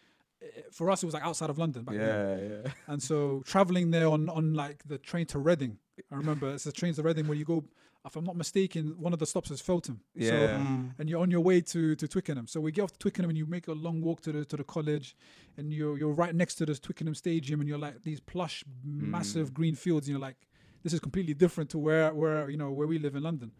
for 0.71 0.89
us, 0.91 1.03
it 1.03 1.05
was 1.05 1.13
like 1.13 1.23
outside 1.23 1.49
of 1.49 1.57
London 1.57 1.83
back 1.83 1.95
then. 1.95 2.39
Yeah, 2.39 2.47
yeah. 2.65 2.71
And 2.87 3.01
so 3.01 3.41
traveling 3.45 3.91
there 3.91 4.07
on 4.07 4.29
on 4.29 4.53
like 4.53 4.83
the 4.87 4.97
train 4.97 5.25
to 5.27 5.39
Reading, 5.39 5.77
I 6.11 6.15
remember 6.15 6.49
it's 6.53 6.65
a 6.65 6.71
train 6.71 6.93
to 6.95 7.03
Reading 7.03 7.27
where 7.27 7.37
you 7.37 7.45
go. 7.45 7.63
If 8.05 8.15
I'm 8.15 8.23
not 8.23 8.37
mistaken, 8.37 8.95
one 8.97 9.11
of 9.11 9.19
the 9.19 9.25
stops 9.25 9.51
is 9.51 9.59
Feltham. 9.59 9.99
So, 10.17 10.23
Yeah. 10.25 10.63
and 10.97 11.09
you're 11.09 11.19
on 11.21 11.29
your 11.29 11.41
way 11.41 11.59
to, 11.59 11.93
to 11.95 12.07
Twickenham. 12.07 12.47
So 12.47 12.61
we 12.61 12.71
get 12.71 12.83
off 12.83 12.93
to 12.93 12.99
Twickenham 12.99 13.29
and 13.31 13.37
you 13.37 13.45
make 13.45 13.67
a 13.67 13.73
long 13.73 14.01
walk 14.01 14.21
to 14.21 14.31
the 14.31 14.45
to 14.45 14.55
the 14.55 14.63
college, 14.63 15.15
and 15.57 15.73
you're 15.73 15.97
you're 15.97 16.13
right 16.23 16.33
next 16.33 16.55
to 16.59 16.65
the 16.65 16.75
Twickenham 16.75 17.15
Stadium, 17.15 17.59
and 17.59 17.67
you're 17.67 17.83
like 17.87 18.03
these 18.03 18.21
plush, 18.21 18.63
massive 18.85 19.49
Mm. 19.49 19.53
green 19.59 19.75
fields, 19.75 20.07
and 20.07 20.11
you're 20.13 20.27
like, 20.29 20.37
this 20.83 20.93
is 20.93 20.99
completely 21.01 21.33
different 21.33 21.69
to 21.71 21.77
where 21.79 22.13
where 22.13 22.49
you 22.49 22.57
know 22.57 22.71
where 22.71 22.87
we 22.87 22.97
live 22.99 23.15
in 23.17 23.23
London. 23.23 23.51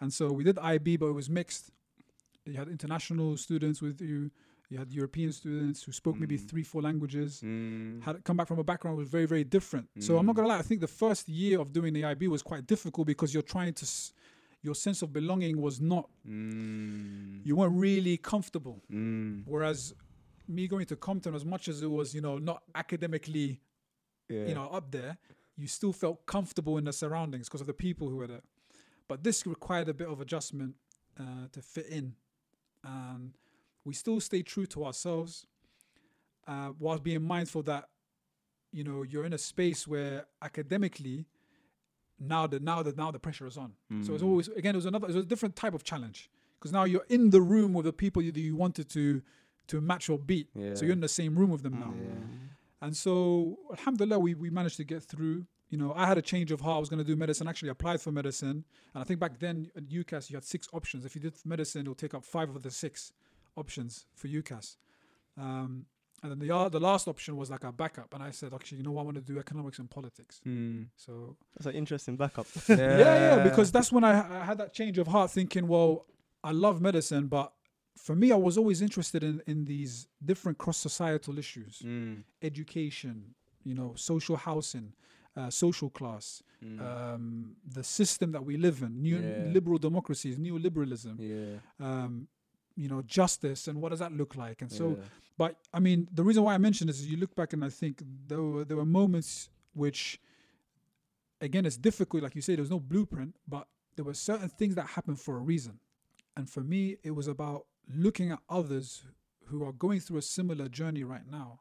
And 0.00 0.12
so 0.12 0.24
we 0.32 0.42
did 0.42 0.58
IB, 0.58 0.96
but 0.96 1.06
it 1.06 1.14
was 1.22 1.28
mixed. 1.30 1.70
You 2.44 2.54
had 2.62 2.68
international 2.68 3.36
students 3.36 3.80
with 3.80 4.00
you. 4.00 4.30
You 4.68 4.78
had 4.78 4.92
European 4.92 5.30
students 5.32 5.84
who 5.84 5.92
spoke 5.92 6.18
maybe 6.18 6.36
Mm. 6.36 6.48
three, 6.48 6.64
four 6.64 6.82
languages, 6.82 7.40
Mm. 7.40 8.02
had 8.02 8.24
come 8.24 8.36
back 8.36 8.48
from 8.48 8.58
a 8.58 8.64
background 8.64 8.96
was 8.98 9.08
very, 9.08 9.26
very 9.26 9.44
different. 9.44 9.88
So 10.00 10.18
I'm 10.18 10.26
not 10.26 10.32
Mm. 10.32 10.36
gonna 10.36 10.48
lie. 10.48 10.58
I 10.58 10.62
think 10.62 10.80
the 10.80 10.88
first 10.88 11.28
year 11.28 11.60
of 11.60 11.72
doing 11.72 11.92
the 11.92 12.04
IB 12.04 12.26
was 12.28 12.42
quite 12.42 12.66
difficult 12.66 13.06
because 13.06 13.32
you're 13.32 13.44
trying 13.44 13.74
to, 13.74 13.84
s- 13.84 14.12
your 14.62 14.74
sense 14.74 15.02
of 15.02 15.12
belonging 15.12 15.60
was 15.60 15.80
not. 15.80 16.10
Mm. 16.26 17.42
You 17.46 17.54
weren't 17.56 17.78
really 17.78 18.16
comfortable. 18.16 18.82
Mm. 18.90 19.44
Whereas 19.46 19.94
me 20.48 20.66
going 20.66 20.86
to 20.86 20.96
Compton, 20.96 21.34
as 21.34 21.44
much 21.44 21.68
as 21.68 21.82
it 21.82 21.90
was, 21.90 22.12
you 22.14 22.20
know, 22.20 22.38
not 22.38 22.64
academically, 22.74 23.60
Yeah. 24.28 24.46
you 24.48 24.54
know, 24.54 24.64
up 24.70 24.90
there, 24.90 25.18
you 25.56 25.68
still 25.68 25.92
felt 25.92 26.26
comfortable 26.26 26.76
in 26.78 26.84
the 26.84 26.92
surroundings 26.92 27.48
because 27.48 27.60
of 27.60 27.66
the 27.68 27.74
people 27.74 28.08
who 28.08 28.16
were 28.16 28.26
there. 28.26 28.42
But 29.08 29.22
this 29.22 29.46
required 29.46 29.88
a 29.88 29.94
bit 29.94 30.08
of 30.08 30.20
adjustment 30.20 30.74
uh, 31.18 31.48
to 31.52 31.62
fit 31.62 31.86
in, 31.86 32.14
and 32.84 33.32
we 33.86 33.94
still 33.94 34.20
stay 34.20 34.42
true 34.42 34.66
to 34.74 34.84
ourselves, 34.84 35.46
uh, 36.46 36.70
whilst 36.78 37.02
being 37.02 37.22
mindful 37.22 37.62
that, 37.62 37.84
you 38.72 38.84
know, 38.84 39.02
you're 39.10 39.24
in 39.24 39.32
a 39.32 39.38
space 39.38 39.86
where 39.92 40.26
academically, 40.42 41.18
now 42.18 42.46
the 42.46 42.58
now 42.60 42.82
the 42.82 42.92
now 42.92 43.10
the 43.10 43.18
pressure 43.26 43.46
is 43.46 43.56
on. 43.64 43.70
So 44.04 44.14
it's 44.14 44.22
Mm. 44.22 44.26
always 44.30 44.48
again 44.48 44.74
it 44.74 44.80
was 44.82 44.86
another 44.86 45.06
it 45.08 45.14
was 45.14 45.24
a 45.24 45.28
different 45.32 45.54
type 45.54 45.74
of 45.74 45.82
challenge 45.84 46.30
because 46.58 46.72
now 46.72 46.84
you're 46.84 47.04
in 47.16 47.30
the 47.30 47.42
room 47.42 47.70
with 47.74 47.84
the 47.84 47.92
people 47.92 48.20
you, 48.22 48.32
that 48.32 48.40
you 48.40 48.56
wanted 48.56 48.88
to 48.90 49.22
to 49.68 49.80
match 49.80 50.08
or 50.12 50.18
beat. 50.18 50.48
So 50.74 50.84
you're 50.84 50.92
in 51.00 51.00
the 51.00 51.16
same 51.22 51.32
room 51.38 51.50
with 51.50 51.62
them 51.62 51.78
now. 51.78 51.92
Yeah. 51.98 52.14
And 52.84 52.96
so, 52.96 53.58
alhamdulillah, 53.76 54.18
we, 54.26 54.34
we 54.34 54.48
managed 54.50 54.76
to 54.76 54.84
get 54.84 55.02
through. 55.02 55.46
You 55.70 55.78
know, 55.78 55.92
I 55.94 56.06
had 56.06 56.18
a 56.18 56.22
change 56.32 56.52
of 56.52 56.60
heart. 56.60 56.76
I 56.76 56.80
was 56.80 56.88
going 56.88 56.98
to 57.06 57.10
do 57.12 57.16
medicine. 57.16 57.48
Actually, 57.48 57.70
applied 57.70 58.00
for 58.00 58.12
medicine. 58.12 58.64
And 58.94 59.00
I 59.02 59.04
think 59.04 59.18
back 59.18 59.38
then 59.40 59.70
at 59.76 59.84
UCAS, 59.88 60.30
you 60.30 60.36
had 60.36 60.44
six 60.44 60.68
options. 60.72 61.04
If 61.04 61.14
you 61.16 61.20
did 61.20 61.34
medicine, 61.44 61.80
it'll 61.82 61.94
take 62.04 62.14
up 62.14 62.24
five 62.24 62.48
of 62.54 62.62
the 62.62 62.70
six 62.70 63.12
options 63.56 64.06
for 64.14 64.28
UCAS. 64.28 64.76
Um, 65.38 65.86
and 66.22 66.32
then 66.32 66.38
the, 66.38 66.50
o- 66.50 66.68
the 66.68 66.80
last 66.80 67.08
option 67.08 67.36
was 67.36 67.50
like 67.50 67.64
a 67.64 67.72
backup. 67.72 68.12
And 68.14 68.22
I 68.22 68.30
said, 68.30 68.54
actually, 68.54 68.78
you 68.78 68.84
know 68.84 68.92
what? 68.92 69.02
I 69.02 69.04
want 69.04 69.16
to 69.16 69.32
do 69.32 69.38
economics 69.38 69.78
and 69.78 69.88
politics. 69.90 70.40
Mm. 70.46 70.86
So, 70.96 71.36
That's 71.54 71.66
an 71.66 71.74
interesting 71.74 72.16
backup. 72.16 72.46
yeah, 72.68 72.76
yeah, 72.76 73.42
because 73.42 73.70
that's 73.70 73.92
when 73.92 74.02
I, 74.04 74.40
I 74.40 74.44
had 74.44 74.58
that 74.58 74.72
change 74.72 74.96
of 74.98 75.06
heart 75.08 75.30
thinking, 75.30 75.68
well, 75.68 76.06
I 76.42 76.52
love 76.52 76.80
medicine, 76.80 77.26
but 77.26 77.52
for 77.98 78.14
me, 78.16 78.32
I 78.32 78.36
was 78.36 78.56
always 78.56 78.80
interested 78.82 79.22
in, 79.22 79.42
in 79.46 79.64
these 79.66 80.08
different 80.24 80.58
cross 80.58 80.78
societal 80.78 81.38
issues 81.38 81.82
Mm. 81.84 82.22
education, 82.42 83.34
you 83.64 83.74
know, 83.74 83.92
social 83.96 84.36
housing, 84.36 84.92
uh, 85.36 85.50
social 85.50 85.90
class, 85.90 86.42
Mm. 86.64 86.80
um, 86.80 87.56
the 87.78 87.84
system 87.84 88.32
that 88.32 88.42
we 88.44 88.56
live 88.56 88.80
in, 88.82 89.02
new 89.02 89.18
Yeah. 89.18 89.52
liberal 89.52 89.78
democracies, 89.78 90.38
neoliberalism, 90.38 91.16
yeah. 91.18 91.58
um, 91.86 92.28
you 92.76 92.88
know, 92.88 93.02
justice, 93.02 93.68
and 93.68 93.80
what 93.80 93.90
does 93.90 93.98
that 94.00 94.12
look 94.12 94.36
like? 94.36 94.62
And 94.62 94.70
so, 94.70 94.90
yeah. 94.90 95.04
but 95.38 95.56
I 95.72 95.80
mean, 95.80 96.08
the 96.12 96.22
reason 96.22 96.42
why 96.42 96.54
I 96.54 96.58
mention 96.58 96.86
this 96.86 97.00
is 97.00 97.06
you 97.06 97.16
look 97.16 97.34
back 97.34 97.52
and 97.52 97.64
I 97.64 97.70
think 97.70 98.02
there 98.28 98.40
were, 98.40 98.64
there 98.64 98.76
were 98.76 98.84
moments 98.84 99.48
which, 99.74 100.20
again, 101.40 101.66
it's 101.66 101.76
difficult. 101.76 102.22
Like 102.22 102.34
you 102.34 102.42
say, 102.42 102.54
there's 102.54 102.70
no 102.70 102.80
blueprint, 102.80 103.36
but 103.48 103.66
there 103.96 104.04
were 104.04 104.14
certain 104.14 104.48
things 104.48 104.74
that 104.74 104.86
happened 104.88 105.18
for 105.20 105.36
a 105.36 105.40
reason. 105.40 105.80
And 106.36 106.48
for 106.48 106.60
me, 106.60 106.98
it 107.02 107.12
was 107.12 107.28
about 107.28 107.66
looking 107.92 108.30
at 108.30 108.40
others 108.48 109.04
who 109.46 109.64
are 109.64 109.72
going 109.72 110.00
through 110.00 110.18
a 110.18 110.22
similar 110.22 110.68
journey 110.68 111.04
right 111.04 111.26
now, 111.30 111.60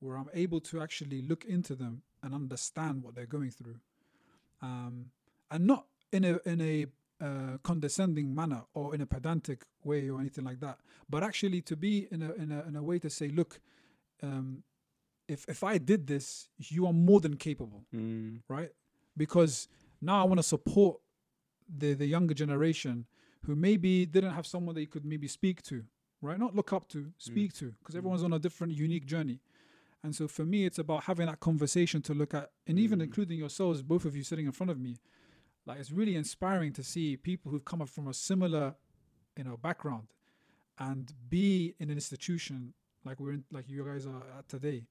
where 0.00 0.16
I'm 0.16 0.30
able 0.32 0.60
to 0.60 0.80
actually 0.80 1.22
look 1.22 1.44
into 1.44 1.74
them 1.74 2.02
and 2.22 2.34
understand 2.34 3.02
what 3.02 3.14
they're 3.14 3.26
going 3.26 3.50
through, 3.50 3.80
um, 4.62 5.06
and 5.50 5.66
not 5.66 5.86
in 6.12 6.24
a 6.24 6.38
in 6.44 6.60
a 6.60 6.86
uh, 7.20 7.58
condescending 7.62 8.34
manner 8.34 8.62
or 8.74 8.94
in 8.94 9.00
a 9.00 9.06
pedantic 9.06 9.64
way 9.84 10.08
or 10.08 10.20
anything 10.20 10.44
like 10.44 10.60
that, 10.60 10.78
but 11.10 11.22
actually 11.22 11.60
to 11.62 11.76
be 11.76 12.06
in 12.10 12.22
a 12.22 12.32
in 12.34 12.52
a, 12.52 12.62
in 12.68 12.76
a 12.76 12.82
way 12.82 12.98
to 12.98 13.10
say, 13.10 13.28
look, 13.28 13.60
um, 14.22 14.62
if 15.28 15.44
if 15.48 15.62
I 15.64 15.78
did 15.78 16.06
this, 16.06 16.48
you 16.58 16.86
are 16.86 16.92
more 16.92 17.20
than 17.20 17.36
capable, 17.36 17.84
Mm. 17.94 18.40
right? 18.48 18.70
Because 19.16 19.68
now 20.00 20.20
I 20.22 20.24
want 20.24 20.38
to 20.38 20.42
support 20.44 21.00
the 21.68 21.94
the 21.94 22.06
younger 22.06 22.34
generation 22.34 23.06
who 23.46 23.54
maybe 23.54 24.06
didn't 24.06 24.32
have 24.32 24.46
someone 24.46 24.74
they 24.74 24.86
could 24.86 25.04
maybe 25.04 25.28
speak 25.28 25.62
to, 25.62 25.84
right? 26.22 26.38
Not 26.38 26.54
look 26.54 26.72
up 26.72 26.88
to, 26.88 27.12
speak 27.18 27.52
to, 27.54 27.72
because 27.78 27.94
everyone's 27.96 28.22
on 28.24 28.32
a 28.32 28.38
different, 28.38 28.72
unique 28.74 29.06
journey. 29.06 29.40
And 30.02 30.14
so 30.14 30.28
for 30.28 30.44
me, 30.44 30.64
it's 30.64 30.78
about 30.78 31.04
having 31.04 31.26
that 31.26 31.40
conversation 31.40 32.02
to 32.02 32.14
look 32.14 32.32
at, 32.34 32.50
and 32.66 32.78
even 32.78 32.98
Mm. 32.98 33.04
including 33.04 33.38
yourselves, 33.38 33.82
both 33.82 34.04
of 34.04 34.14
you 34.16 34.22
sitting 34.22 34.46
in 34.46 34.52
front 34.52 34.70
of 34.70 34.78
me. 34.78 34.96
Like 35.68 35.78
it's 35.78 35.92
really 35.92 36.16
inspiring 36.16 36.72
to 36.72 36.82
see 36.82 37.16
people 37.16 37.52
who've 37.52 37.64
come 37.64 37.82
up 37.82 37.90
from 37.90 38.08
a 38.08 38.14
similar, 38.14 38.74
you 39.36 39.44
know, 39.44 39.56
background, 39.56 40.08
and 40.78 41.12
be 41.28 41.74
in 41.78 41.90
an 41.90 41.96
institution 41.96 42.72
like 43.04 43.20
we're 43.20 43.32
in, 43.32 43.44
like 43.52 43.68
you 43.68 43.84
guys 43.84 44.06
are 44.06 44.22
at 44.38 44.48
today, 44.48 44.86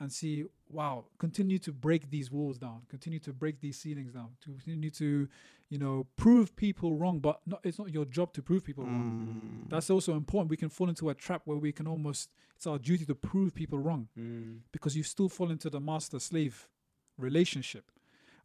and 0.00 0.12
see, 0.12 0.44
wow, 0.68 1.04
continue 1.18 1.58
to 1.58 1.72
break 1.72 2.10
these 2.10 2.30
walls 2.30 2.58
down, 2.58 2.80
continue 2.88 3.20
to 3.20 3.32
break 3.32 3.60
these 3.60 3.78
ceilings 3.78 4.12
down, 4.12 4.30
to 4.40 4.50
continue 4.50 4.90
to, 4.90 5.28
you 5.68 5.78
know, 5.78 6.06
prove 6.16 6.56
people 6.56 6.94
wrong. 6.96 7.20
But 7.20 7.40
not, 7.46 7.60
it's 7.62 7.78
not 7.78 7.92
your 7.92 8.04
job 8.04 8.32
to 8.34 8.42
prove 8.42 8.64
people 8.64 8.84
wrong. 8.84 9.64
Mm. 9.66 9.70
That's 9.70 9.90
also 9.90 10.14
important. 10.14 10.50
We 10.50 10.56
can 10.56 10.70
fall 10.70 10.88
into 10.88 11.10
a 11.10 11.14
trap 11.14 11.42
where 11.44 11.58
we 11.58 11.70
can 11.70 11.86
almost, 11.86 12.30
it's 12.56 12.66
our 12.66 12.78
duty 12.78 13.04
to 13.06 13.14
prove 13.14 13.54
people 13.54 13.78
wrong 13.78 14.08
Mm. 14.18 14.60
because 14.72 14.96
you 14.96 15.02
still 15.02 15.28
fall 15.28 15.50
into 15.50 15.70
the 15.70 15.80
master 15.80 16.18
slave 16.18 16.68
relationship 17.16 17.90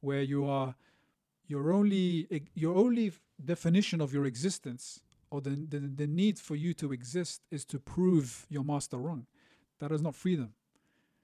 where 0.01 0.21
you 0.21 0.45
are 0.45 0.75
your 1.47 1.71
only 1.71 2.27
your 2.53 2.75
only 2.75 3.11
definition 3.43 4.01
of 4.01 4.13
your 4.13 4.25
existence 4.25 5.01
or 5.29 5.41
the, 5.41 5.51
the 5.51 5.79
the 5.79 6.07
need 6.07 6.39
for 6.39 6.55
you 6.55 6.73
to 6.73 6.91
exist 6.91 7.41
is 7.51 7.65
to 7.65 7.79
prove 7.79 8.45
your 8.49 8.63
master 8.63 8.97
wrong. 8.97 9.25
That 9.79 9.91
is 9.91 10.01
not 10.01 10.15
freedom. 10.15 10.53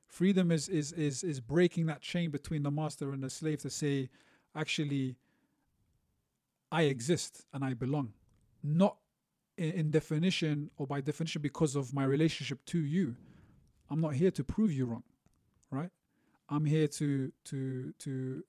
Freedom 0.08 0.52
is 0.52 0.68
is 0.70 0.92
is 0.94 1.24
is 1.24 1.40
breaking 1.40 1.86
that 1.88 2.02
chain 2.02 2.32
between 2.32 2.64
the 2.64 2.72
master 2.72 3.12
and 3.12 3.24
the 3.24 3.30
slave 3.30 3.60
to 3.62 3.70
say 3.70 4.10
actually 4.56 5.16
i 6.72 6.84
exist 6.84 7.46
and 7.54 7.64
i 7.64 7.74
belong. 7.74 8.14
Not 8.64 8.98
in, 9.58 9.72
in 9.72 9.92
definition 9.92 10.70
or 10.78 10.86
by 10.88 11.02
definition 11.02 11.42
because 11.42 11.76
of 11.76 11.94
my 11.94 12.04
relationship 12.04 12.64
to 12.66 12.80
you. 12.80 13.16
I'm 13.90 14.02
not 14.02 14.14
here 14.14 14.32
to 14.32 14.44
prove 14.44 14.72
you 14.72 14.86
wrong 14.86 15.04
right? 15.72 15.90
I'm 16.50 16.66
here 16.66 16.88
to 16.88 17.32
to 17.46 17.94
to 18.00 18.44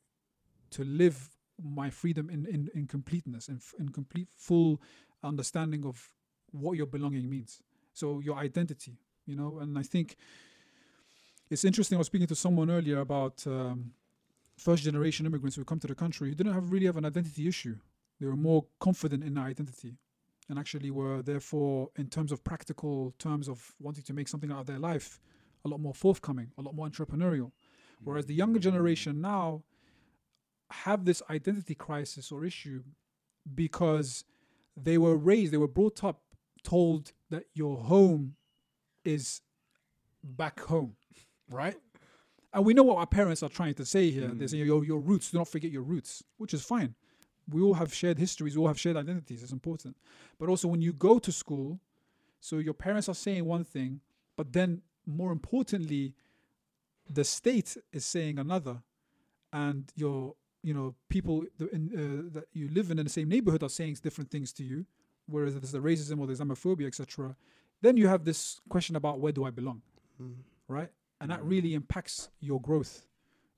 to 0.72 0.84
live 0.84 1.30
my 1.62 1.90
freedom 1.90 2.30
in 2.30 2.46
in, 2.46 2.68
in 2.74 2.86
completeness 2.86 3.48
in, 3.48 3.60
in 3.78 3.88
complete 3.90 4.28
full 4.36 4.80
understanding 5.22 5.84
of 5.84 6.10
what 6.50 6.76
your 6.76 6.86
belonging 6.86 7.28
means. 7.28 7.62
So 7.92 8.20
your 8.20 8.36
identity 8.36 8.98
you 9.26 9.36
know? 9.36 9.58
And 9.60 9.78
i 9.78 9.82
think 9.82 10.16
it's 11.50 11.64
interesting 11.64 11.96
i 11.96 12.00
was 12.00 12.06
speaking 12.06 12.26
to 12.28 12.34
someone 12.34 12.70
earlier 12.70 13.00
about 13.00 13.44
um, 13.46 13.92
first 14.56 14.84
generation 14.84 15.26
immigrants 15.26 15.56
who 15.56 15.64
come 15.64 15.78
to 15.80 15.86
the 15.86 15.94
country 15.94 16.28
who 16.28 16.34
didn't 16.34 16.54
have 16.54 16.70
really 16.70 16.86
have 16.86 16.96
an 16.96 17.06
identity 17.06 17.48
issue. 17.48 17.76
They 18.20 18.26
were 18.26 18.36
more 18.36 18.64
confident 18.78 19.24
in 19.24 19.34
their 19.34 19.44
identity 19.44 19.96
and 20.48 20.58
actually 20.58 20.90
were 20.90 21.22
therefore 21.22 21.90
in 21.96 22.08
terms 22.08 22.30
of 22.30 22.44
practical 22.44 23.14
terms 23.18 23.48
of 23.48 23.74
wanting 23.80 24.04
to 24.04 24.12
make 24.12 24.28
something 24.28 24.52
out 24.52 24.60
of 24.60 24.66
their 24.66 24.78
life 24.78 25.20
a 25.64 25.68
lot 25.68 25.80
more 25.80 25.94
forthcoming 25.94 26.52
a 26.58 26.62
lot 26.62 26.74
more 26.74 26.86
entrepreneurial. 26.88 27.50
Whereas 28.04 28.26
the 28.26 28.34
younger 28.34 28.58
generation 28.58 29.20
now 29.20 29.62
have 30.72 31.04
this 31.04 31.22
identity 31.30 31.74
crisis 31.74 32.32
or 32.32 32.44
issue 32.44 32.82
because 33.54 34.24
they 34.76 34.98
were 34.98 35.16
raised 35.16 35.52
they 35.52 35.58
were 35.58 35.68
brought 35.68 36.02
up 36.02 36.22
told 36.62 37.12
that 37.30 37.44
your 37.54 37.76
home 37.76 38.34
is 39.04 39.40
back 40.22 40.60
home 40.60 40.94
right? 41.52 41.76
And 42.54 42.64
we 42.64 42.74
know 42.74 42.82
what 42.82 42.98
our 42.98 43.06
parents 43.06 43.42
are 43.42 43.48
trying 43.48 43.74
to 43.74 43.84
say 43.84 44.10
here. 44.10 44.28
They 44.28 44.44
mm. 44.44 44.50
say 44.50 44.58
your, 44.58 44.84
your 44.84 45.00
roots 45.00 45.30
do 45.30 45.38
not 45.38 45.48
forget 45.48 45.70
your 45.70 45.82
roots 45.82 46.22
which 46.36 46.54
is 46.54 46.62
fine. 46.62 46.94
We 47.48 47.60
all 47.60 47.74
have 47.74 47.92
shared 47.92 48.18
histories 48.18 48.56
we 48.56 48.60
all 48.60 48.68
have 48.68 48.80
shared 48.80 48.96
identities 48.96 49.42
it's 49.42 49.52
important. 49.52 49.96
But 50.38 50.48
also 50.48 50.68
when 50.68 50.80
you 50.80 50.92
go 50.92 51.18
to 51.18 51.32
school 51.32 51.80
so 52.40 52.58
your 52.58 52.74
parents 52.74 53.08
are 53.08 53.14
saying 53.14 53.44
one 53.44 53.64
thing 53.64 54.00
but 54.36 54.52
then 54.52 54.82
more 55.06 55.32
importantly 55.32 56.14
the 57.08 57.24
state 57.24 57.76
is 57.92 58.04
saying 58.04 58.38
another 58.38 58.82
and 59.52 59.90
your 59.96 60.34
you 60.62 60.74
know 60.74 60.94
people 61.08 61.44
in, 61.72 61.82
uh, 61.94 62.34
that 62.34 62.44
you 62.52 62.68
live 62.68 62.90
in 62.90 62.98
in 62.98 63.04
the 63.04 63.10
same 63.10 63.28
neighborhood 63.28 63.62
are 63.62 63.68
saying 63.68 63.96
different 64.02 64.30
things 64.30 64.52
to 64.52 64.64
you 64.64 64.84
whereas 65.26 65.54
there's 65.54 65.72
the 65.72 65.78
racism 65.78 66.20
or 66.20 66.26
the 66.26 66.32
islamophobia 66.34 66.86
etc 66.86 67.36
then 67.80 67.96
you 67.96 68.06
have 68.08 68.24
this 68.24 68.60
question 68.68 68.94
about 68.96 69.18
where 69.20 69.32
do 69.32 69.44
i 69.44 69.50
belong 69.50 69.82
Mm. 70.20 70.34
right? 70.68 70.90
And 71.20 71.30
that 71.30 71.42
really 71.44 71.72
impacts 71.74 72.28
your 72.40 72.60
growth 72.60 73.06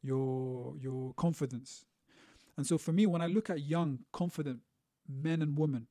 your 0.03 0.75
your 0.79 1.15
confidence. 1.15 1.85
And 2.57 2.67
so 2.67 2.79
for 2.79 2.93
me 2.93 3.07
when 3.07 3.23
i 3.23 3.27
look 3.27 3.51
at 3.51 3.61
young 3.63 3.99
confident 4.13 4.61
men 5.09 5.43
and 5.43 5.59
women 5.59 5.87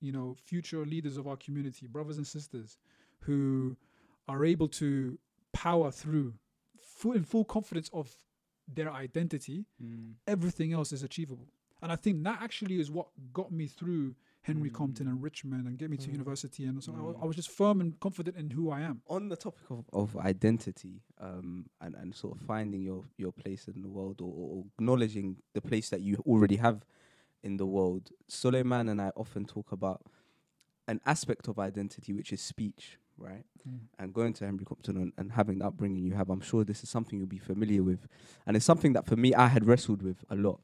you 0.00 0.12
know 0.12 0.36
future 0.44 0.84
leaders 0.84 1.16
of 1.16 1.26
our 1.26 1.36
community 1.36 1.86
brothers 1.86 2.18
and 2.18 2.26
sisters 2.26 2.76
who 3.20 3.76
are 4.28 4.44
able 4.44 4.68
to 4.68 5.18
power 5.52 5.90
through 5.90 6.34
full, 6.80 7.12
in 7.12 7.24
full 7.24 7.44
confidence 7.44 7.88
of 7.92 8.10
their 8.68 8.92
identity 8.92 9.66
Mm. 9.82 10.14
everything 10.26 10.72
else 10.72 10.92
is 10.92 11.02
achievable 11.02 11.48
and 11.82 11.92
i 11.92 11.96
think 11.96 12.22
that 12.24 12.40
actually 12.40 12.80
is 12.80 12.90
what 12.90 13.08
got 13.32 13.50
me 13.52 13.66
through 13.66 14.14
Henry 14.42 14.68
Compton 14.68 15.06
Mm. 15.06 15.10
and 15.12 15.22
Richmond 15.22 15.66
and 15.66 15.78
get 15.78 15.88
me 15.88 15.96
to 15.96 16.08
Mm. 16.10 16.12
university. 16.12 16.66
And 16.66 16.84
so 16.84 16.92
I, 16.92 16.96
Mm. 16.98 17.22
I 17.22 17.24
was 17.24 17.34
just 17.34 17.48
firm 17.50 17.80
and 17.80 17.98
confident 17.98 18.36
in 18.36 18.50
who 18.50 18.68
I 18.68 18.80
am. 18.82 19.00
on 19.06 19.30
the 19.30 19.36
topic 19.36 19.70
of, 19.70 19.86
of 19.90 20.18
identity 20.18 21.00
um, 21.18 21.70
and, 21.80 21.94
and 21.94 22.14
sort 22.14 22.36
of 22.36 22.42
finding 22.42 22.82
your, 22.82 23.04
your 23.16 23.32
place 23.32 23.68
in 23.68 23.80
the 23.80 23.88
world 23.88 24.20
or, 24.20 24.30
or 24.34 24.64
acknowledging 24.78 25.38
the 25.54 25.62
place 25.62 25.88
that 25.88 26.02
you 26.02 26.16
already 26.26 26.56
have 26.56 26.84
in 27.42 27.56
the 27.56 27.64
world, 27.64 28.10
Sulaiman 28.28 28.86
and 28.90 29.00
I 29.00 29.12
often 29.16 29.46
talk 29.46 29.72
about 29.72 30.02
an 30.88 31.00
aspect 31.06 31.48
of 31.48 31.58
identity, 31.58 32.12
which 32.12 32.30
is 32.30 32.42
speech, 32.42 32.98
right? 33.18 33.44
And 33.98 34.12
going 34.12 34.34
to 34.34 34.44
Henry 34.44 34.64
Compton 34.64 34.96
and, 34.96 35.12
and 35.16 35.32
having 35.32 35.58
the 35.58 35.66
upbringing 35.66 36.04
you 36.04 36.14
have, 36.14 36.28
I'm 36.28 36.40
sure 36.40 36.64
this 36.64 36.82
is 36.82 36.90
something 36.90 37.18
you'll 37.18 37.28
be 37.28 37.38
familiar 37.38 37.82
with. 37.82 38.06
And 38.46 38.56
it's 38.56 38.66
something 38.66 38.92
that 38.92 39.06
for 39.06 39.16
me, 39.16 39.34
I 39.34 39.46
had 39.48 39.66
wrestled 39.66 40.02
with 40.02 40.24
a 40.28 40.34
lot. 40.34 40.60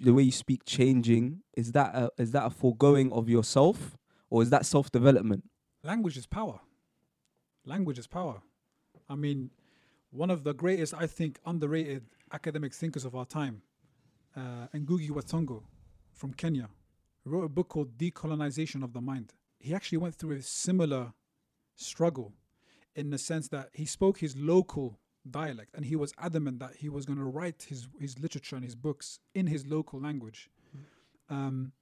The 0.00 0.12
way 0.12 0.24
you 0.24 0.32
speak 0.32 0.64
changing, 0.66 1.42
is 1.56 1.72
that 1.72 1.94
a, 1.94 2.10
is 2.18 2.32
that 2.32 2.44
a 2.44 2.50
foregoing 2.50 3.12
of 3.12 3.28
yourself 3.28 3.96
or 4.28 4.42
is 4.42 4.50
that 4.50 4.66
self 4.66 4.90
development? 4.90 5.44
Language 5.82 6.16
is 6.16 6.26
power. 6.26 6.60
Language 7.64 7.98
is 7.98 8.06
power. 8.06 8.42
I 9.08 9.14
mean, 9.14 9.50
one 10.10 10.30
of 10.30 10.44
the 10.44 10.52
greatest, 10.52 10.92
I 10.94 11.06
think, 11.06 11.38
underrated 11.46 12.04
academic 12.32 12.74
thinkers 12.74 13.04
of 13.04 13.14
our 13.14 13.24
time, 13.24 13.62
uh, 14.36 14.66
Ngugi 14.74 15.10
wa 15.10 15.22
Thiong'o 15.22 15.62
from 16.12 16.32
Kenya, 16.34 16.68
wrote 17.24 17.44
a 17.44 17.48
book 17.48 17.68
called 17.68 17.96
Decolonization 17.96 18.82
of 18.82 18.92
the 18.92 19.00
Mind. 19.00 19.32
He 19.58 19.74
actually 19.74 19.98
went 19.98 20.14
through 20.14 20.32
a 20.36 20.42
similar 20.42 21.12
struggle 21.80 22.32
in 22.94 23.10
the 23.10 23.18
sense 23.18 23.48
that 23.48 23.68
he 23.72 23.84
spoke 23.84 24.18
his 24.18 24.36
local 24.36 24.98
dialect 25.30 25.74
and 25.74 25.84
he 25.84 25.96
was 25.96 26.12
adamant 26.18 26.58
that 26.58 26.76
he 26.76 26.88
was 26.88 27.04
going 27.06 27.18
to 27.18 27.24
write 27.24 27.66
his, 27.68 27.86
his 28.00 28.18
literature 28.18 28.56
and 28.56 28.64
his 28.64 28.74
books 28.74 29.18
in 29.34 29.46
his 29.46 29.66
local 29.66 30.00
language, 30.00 30.50
um, 31.28 31.72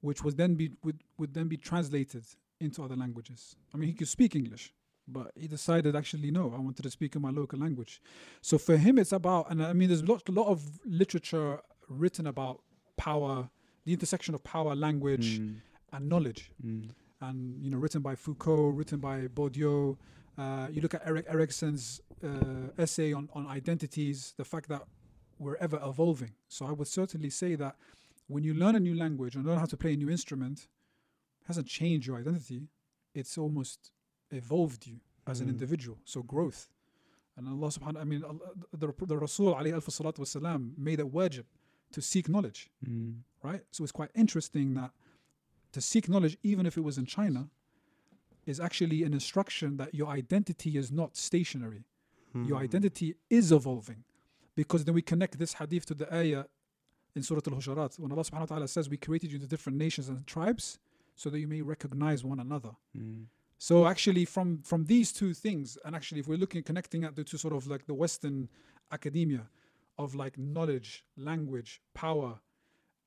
which 0.00 0.22
was 0.22 0.34
then 0.34 0.54
be, 0.54 0.70
would, 0.84 1.00
would 1.18 1.32
then 1.34 1.48
be 1.48 1.56
translated 1.56 2.24
into 2.60 2.82
other 2.82 2.96
languages. 2.96 3.56
I 3.72 3.76
mean, 3.76 3.88
he 3.88 3.94
could 3.94 4.08
speak 4.08 4.34
English, 4.34 4.72
but 5.06 5.30
he 5.34 5.46
decided 5.46 5.94
actually 5.94 6.30
no, 6.30 6.52
I 6.54 6.60
wanted 6.60 6.82
to 6.82 6.90
speak 6.90 7.14
in 7.16 7.22
my 7.22 7.30
local 7.30 7.58
language. 7.58 8.00
So 8.42 8.58
for 8.58 8.76
him, 8.76 8.98
it's 8.98 9.12
about, 9.12 9.50
and 9.50 9.62
I 9.62 9.72
mean, 9.72 9.88
there's 9.88 10.02
a 10.02 10.06
lot, 10.06 10.28
a 10.28 10.32
lot 10.32 10.48
of 10.48 10.80
literature 10.84 11.60
written 11.88 12.26
about 12.26 12.62
power, 12.96 13.48
the 13.84 13.92
intersection 13.92 14.34
of 14.34 14.42
power, 14.42 14.74
language, 14.74 15.38
Mm, 15.38 15.56
and 15.92 16.08
knowledge 16.08 16.50
mm, 16.64 16.90
and 17.20 17.62
you 17.62 17.70
know 17.70 17.78
written 17.78 18.02
by 18.02 18.14
Foucault, 18.14 18.70
written 18.70 18.98
by 18.98 19.26
Bourdieu. 19.28 19.96
Uh, 20.38 20.68
you 20.70 20.82
look 20.82 20.94
at 20.94 21.02
Erik 21.06 21.26
Erikson's 21.28 22.00
uh, 22.22 22.28
essay 22.78 23.12
on, 23.12 23.28
on 23.34 23.46
identities, 23.46 24.34
the 24.36 24.44
fact 24.44 24.68
that 24.68 24.82
we're 25.38 25.56
ever 25.56 25.80
evolving. 25.82 26.32
So 26.48 26.66
I 26.66 26.72
would 26.72 26.88
certainly 26.88 27.30
say 27.30 27.54
that 27.56 27.76
when 28.28 28.42
you 28.44 28.54
learn 28.54 28.74
a 28.76 28.80
new 28.80 28.94
language 28.94 29.34
and 29.34 29.46
learn 29.46 29.58
how 29.58 29.66
to 29.66 29.76
play 29.76 29.94
a 29.94 29.96
new 29.96 30.10
instrument, 30.10 30.66
it 31.40 31.46
hasn't 31.46 31.66
changed 31.68 32.06
your 32.06 32.18
identity. 32.18 32.68
It's 33.14 33.38
almost 33.38 33.92
evolved 34.30 34.86
you 34.86 35.00
as 35.26 35.40
an 35.40 35.46
Mm. 35.46 35.50
individual. 35.50 35.98
So 36.04 36.22
growth. 36.22 36.68
And 37.36 37.48
Allah 37.48 37.68
subhanahu 37.68 38.00
I 38.00 38.04
mean 38.04 38.22
Allah- 38.24 38.52
the, 38.72 38.92
the 39.06 39.18
Rasul 39.18 39.54
alayhi 39.54 39.74
wasalam 39.74 40.76
made 40.78 41.00
it 41.00 41.12
wajib 41.12 41.44
to 41.92 42.00
seek 42.02 42.28
knowledge 42.28 42.70
mm. 42.86 43.20
right? 43.42 43.62
So 43.70 43.84
it's 43.84 43.92
quite 43.92 44.10
interesting 44.14 44.74
that 44.74 44.90
to 45.76 45.80
seek 45.80 46.04
knowledge, 46.12 46.36
even 46.50 46.64
if 46.70 46.74
it 46.78 46.84
was 46.88 46.96
in 47.02 47.06
China, 47.06 47.42
is 48.52 48.58
actually 48.68 48.98
an 49.08 49.12
instruction 49.20 49.76
that 49.80 49.90
your 50.00 50.08
identity 50.22 50.72
is 50.82 50.88
not 51.00 51.10
stationary. 51.28 51.82
Your 52.50 52.58
Mm. 52.58 52.66
identity 52.68 53.08
is 53.38 53.46
evolving. 53.58 54.00
Because 54.60 54.80
then 54.84 54.94
we 55.00 55.02
connect 55.12 55.32
this 55.42 55.52
hadith 55.60 55.84
to 55.90 55.94
the 55.94 56.08
ayah 56.20 56.44
in 57.16 57.22
Surah 57.22 57.40
Al 57.50 57.54
Hujurat 57.58 57.98
when 57.98 58.10
Allah 58.12 58.24
subhanahu 58.28 58.46
wa 58.48 58.52
ta'ala 58.54 58.68
says, 58.68 58.84
We 58.88 58.98
created 59.06 59.28
you 59.30 59.36
into 59.36 59.48
different 59.54 59.78
nations 59.86 60.06
and 60.10 60.18
tribes 60.26 60.78
so 61.14 61.26
that 61.30 61.38
you 61.42 61.48
may 61.48 61.62
recognize 61.74 62.20
one 62.32 62.40
another. 62.46 62.72
Mm. 62.96 63.26
So 63.58 63.74
actually, 63.86 64.24
from 64.34 64.48
from 64.70 64.80
these 64.92 65.08
two 65.20 65.32
things, 65.46 65.66
and 65.84 65.92
actually, 65.98 66.20
if 66.22 66.26
we're 66.28 66.42
looking 66.44 66.62
connecting 66.70 67.02
at 67.08 67.12
the 67.16 67.24
to 67.30 67.36
sort 67.44 67.54
of 67.58 67.62
like 67.72 67.84
the 67.86 67.94
Western 68.04 68.36
academia 68.96 69.44
of 70.02 70.08
like 70.22 70.34
knowledge, 70.56 70.90
language, 71.30 71.70
power, 71.94 72.32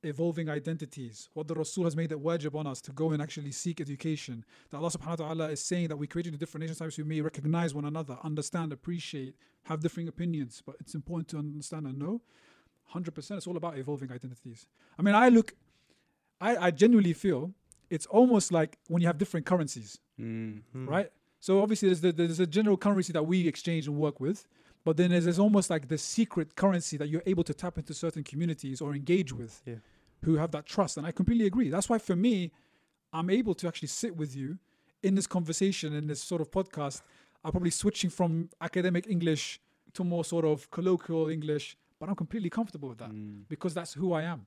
evolving 0.03 0.49
identities, 0.49 1.29
what 1.33 1.47
the 1.47 1.53
Rasul 1.55 1.83
has 1.83 1.95
made 1.95 2.11
it 2.11 2.23
wajib 2.23 2.55
on 2.55 2.65
us 2.67 2.81
to 2.81 2.91
go 2.91 3.11
and 3.11 3.21
actually 3.21 3.51
seek 3.51 3.81
education. 3.81 4.45
That 4.69 4.77
Allah 4.77 4.89
Subhanahu 4.91 5.19
wa 5.19 5.27
Taala 5.27 5.51
is 5.51 5.63
saying 5.63 5.89
that 5.89 5.97
we 5.97 6.07
created 6.07 6.33
a 6.33 6.37
different 6.37 6.61
nation 6.61 6.75
types, 6.75 6.97
we 6.97 7.03
may 7.03 7.21
recognize 7.21 7.73
one 7.73 7.85
another, 7.85 8.17
understand, 8.23 8.71
appreciate, 8.71 9.35
have 9.63 9.81
differing 9.81 10.07
opinions, 10.07 10.63
but 10.65 10.75
it's 10.79 10.95
important 10.95 11.27
to 11.29 11.37
understand 11.37 11.85
and 11.85 11.99
know. 11.99 12.21
Hundred 12.85 13.13
percent, 13.13 13.37
it's 13.37 13.47
all 13.47 13.57
about 13.57 13.77
evolving 13.77 14.11
identities. 14.11 14.67
I 14.97 15.01
mean, 15.03 15.15
I 15.15 15.29
look, 15.29 15.53
I 16.41 16.55
I 16.67 16.71
genuinely 16.71 17.13
feel 17.13 17.53
it's 17.89 18.05
almost 18.07 18.51
like 18.51 18.77
when 18.87 19.01
you 19.01 19.07
have 19.07 19.17
different 19.17 19.45
currencies 19.45 19.99
Mm. 20.19 20.61
Mm. 20.75 20.87
right? 20.87 21.09
So 21.39 21.61
obviously 21.61 21.87
there's 21.89 22.01
the, 22.01 22.11
there's 22.11 22.39
a 22.41 22.45
general 22.47 22.75
currency 22.77 23.13
that 23.13 23.23
we 23.23 23.47
exchange 23.47 23.87
and 23.87 23.95
work 23.97 24.19
with, 24.19 24.47
but 24.83 24.97
then 24.97 25.11
there's, 25.11 25.25
there's 25.25 25.39
almost 25.39 25.69
like 25.69 25.87
the 25.87 25.97
secret 25.97 26.55
currency 26.55 26.97
that 26.97 27.09
you're 27.09 27.23
able 27.25 27.43
to 27.43 27.53
tap 27.53 27.77
into 27.77 27.93
certain 27.93 28.23
communities 28.23 28.81
or 28.81 28.93
engage 28.95 29.31
with, 29.33 29.61
Yeah. 29.65 29.75
who 30.23 30.35
have 30.37 30.51
that 30.51 30.65
trust. 30.65 30.97
And 30.97 31.05
I 31.05 31.11
completely 31.11 31.45
agree. 31.45 31.69
That's 31.69 31.89
why 31.89 31.97
for 31.97 32.15
me, 32.15 32.51
I'm 33.13 33.29
able 33.29 33.53
to 33.55 33.67
actually 33.67 33.87
sit 33.89 34.15
with 34.15 34.35
you 34.35 34.57
in 35.03 35.15
this 35.15 35.27
conversation 35.27 35.93
in 35.93 36.07
this 36.07 36.21
sort 36.21 36.41
of 36.41 36.51
podcast. 36.51 37.01
I'm 37.43 37.51
probably 37.51 37.69
switching 37.71 38.09
from 38.09 38.49
academic 38.61 39.07
English 39.07 39.59
to 39.93 40.03
more 40.03 40.23
sort 40.25 40.45
of 40.45 40.69
colloquial 40.71 41.29
English, 41.29 41.75
but 41.99 42.09
I'm 42.09 42.15
completely 42.15 42.49
comfortable 42.49 42.89
with 42.89 42.99
that 42.99 43.11
Mm. 43.11 43.43
because 43.47 43.73
that's 43.73 43.93
who 43.93 44.13
I 44.13 44.23
am. 44.23 44.45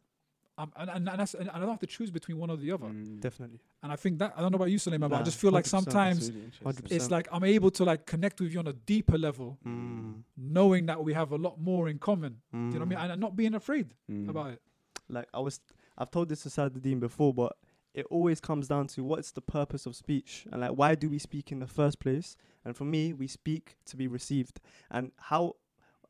Um, 0.62 0.72
and, 0.76 0.90
and, 0.90 1.08
and, 1.08 1.20
that's, 1.20 1.34
and 1.34 1.50
I 1.50 1.58
don't 1.58 1.68
have 1.68 1.80
to 1.80 1.86
choose 1.86 2.10
between 2.10 2.38
one 2.38 2.50
or 2.50 2.56
the 2.56 2.70
other. 2.72 2.86
Mm. 2.86 3.20
Definitely. 3.20 3.58
And 3.82 3.90
I 3.92 3.96
think 3.96 4.18
that 4.20 4.32
I 4.36 4.40
don't 4.40 4.52
know 4.52 4.56
about 4.56 4.70
you, 4.70 4.78
Sulaiman, 4.78 5.10
but 5.10 5.20
I 5.20 5.22
just 5.22 5.38
feel 5.38 5.50
like 5.50 5.66
sometimes 5.66 6.30
really 6.30 6.76
it's 6.90 7.10
like 7.10 7.26
I'm 7.32 7.44
able 7.44 7.70
to 7.72 7.84
like 7.84 8.06
connect 8.06 8.40
with 8.40 8.52
you 8.52 8.58
on 8.60 8.68
a 8.68 8.72
deeper 8.72 9.18
level, 9.18 9.58
Mm. 9.66 10.22
knowing 10.36 10.86
that 10.86 11.02
we 11.02 11.12
have 11.14 11.32
a 11.32 11.36
lot 11.36 11.60
more 11.60 11.88
in 11.88 11.98
common. 11.98 12.36
Do 12.52 12.58
you 12.58 12.64
know 12.64 12.78
what 12.78 12.82
I 12.82 12.84
mean? 12.86 12.98
Mm. 12.98 13.12
And 13.12 13.20
not 13.20 13.36
being 13.36 13.54
afraid 13.54 13.94
Mm. 14.10 14.28
about 14.28 14.50
it. 14.52 14.62
like 15.08 15.28
I 15.34 15.40
was 15.40 15.60
I've 15.98 16.10
told 16.10 16.28
this 16.28 16.42
to 16.44 16.48
Saadadeen 16.48 17.00
before, 17.00 17.34
but 17.34 17.56
it 17.92 18.06
always 18.08 18.40
comes 18.40 18.68
down 18.68 18.86
to 18.94 19.04
what's 19.04 19.32
the 19.32 19.42
purpose 19.42 19.84
of 19.84 19.94
speech 19.94 20.46
and 20.50 20.60
like 20.62 20.70
why 20.70 20.94
do 20.94 21.10
we 21.10 21.18
speak 21.18 21.52
in 21.52 21.58
the 21.58 21.66
first 21.66 21.98
place? 21.98 22.36
And 22.64 22.76
for 22.76 22.84
me, 22.84 23.12
we 23.12 23.26
speak 23.26 23.76
to 23.86 23.96
be 23.96 24.06
received. 24.06 24.60
And 24.90 25.12
how 25.18 25.56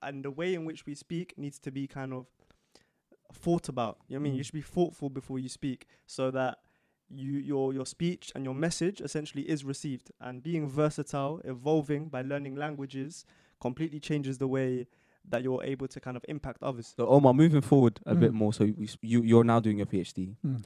and 0.03 0.25
the 0.25 0.31
way 0.31 0.55
in 0.55 0.65
which 0.65 0.85
we 0.85 0.95
speak 0.95 1.35
needs 1.38 1.59
to 1.61 1.71
be 1.71 1.87
kind 1.87 2.12
of 2.12 2.27
thought 3.35 3.68
about. 3.68 3.99
You 4.09 4.16
know 4.16 4.21
what 4.23 4.29
I 4.29 4.31
mean? 4.31 4.35
You 4.37 4.42
Mm. 4.42 4.47
should 4.47 4.55
be 4.55 4.62
thoughtful 4.62 5.11
before 5.11 5.38
you 5.38 5.49
speak 5.49 5.87
so 6.07 6.31
that 6.31 6.59
you 7.09 7.33
your 7.33 7.75
your 7.75 7.85
speech 7.87 8.33
and 8.35 8.45
your 8.45 8.55
message 8.55 9.01
essentially 9.01 9.42
is 9.49 9.64
received. 9.64 10.11
And 10.21 10.42
being 10.42 10.68
versatile, 10.68 11.40
evolving 11.45 12.09
by 12.09 12.23
learning 12.23 12.55
languages 12.57 13.25
completely 13.61 14.01
changes 14.01 14.38
the 14.38 14.49
way 14.49 14.87
that 15.29 15.42
you're 15.42 15.62
able 15.62 15.87
to 15.88 16.01
kind 16.01 16.16
of 16.16 16.25
impact 16.29 16.62
others. 16.62 16.95
So 16.97 17.07
Omar, 17.07 17.33
moving 17.35 17.61
forward 17.61 18.01
a 18.07 18.14
bit 18.14 18.33
Mm. 18.33 18.35
more. 18.35 18.53
So 18.53 18.64
you, 18.64 18.88
you 19.03 19.23
you're 19.23 19.45
now 19.45 19.61
doing 19.61 19.77
your 19.79 19.87
PhD, 19.87 20.37
Mm. 20.45 20.62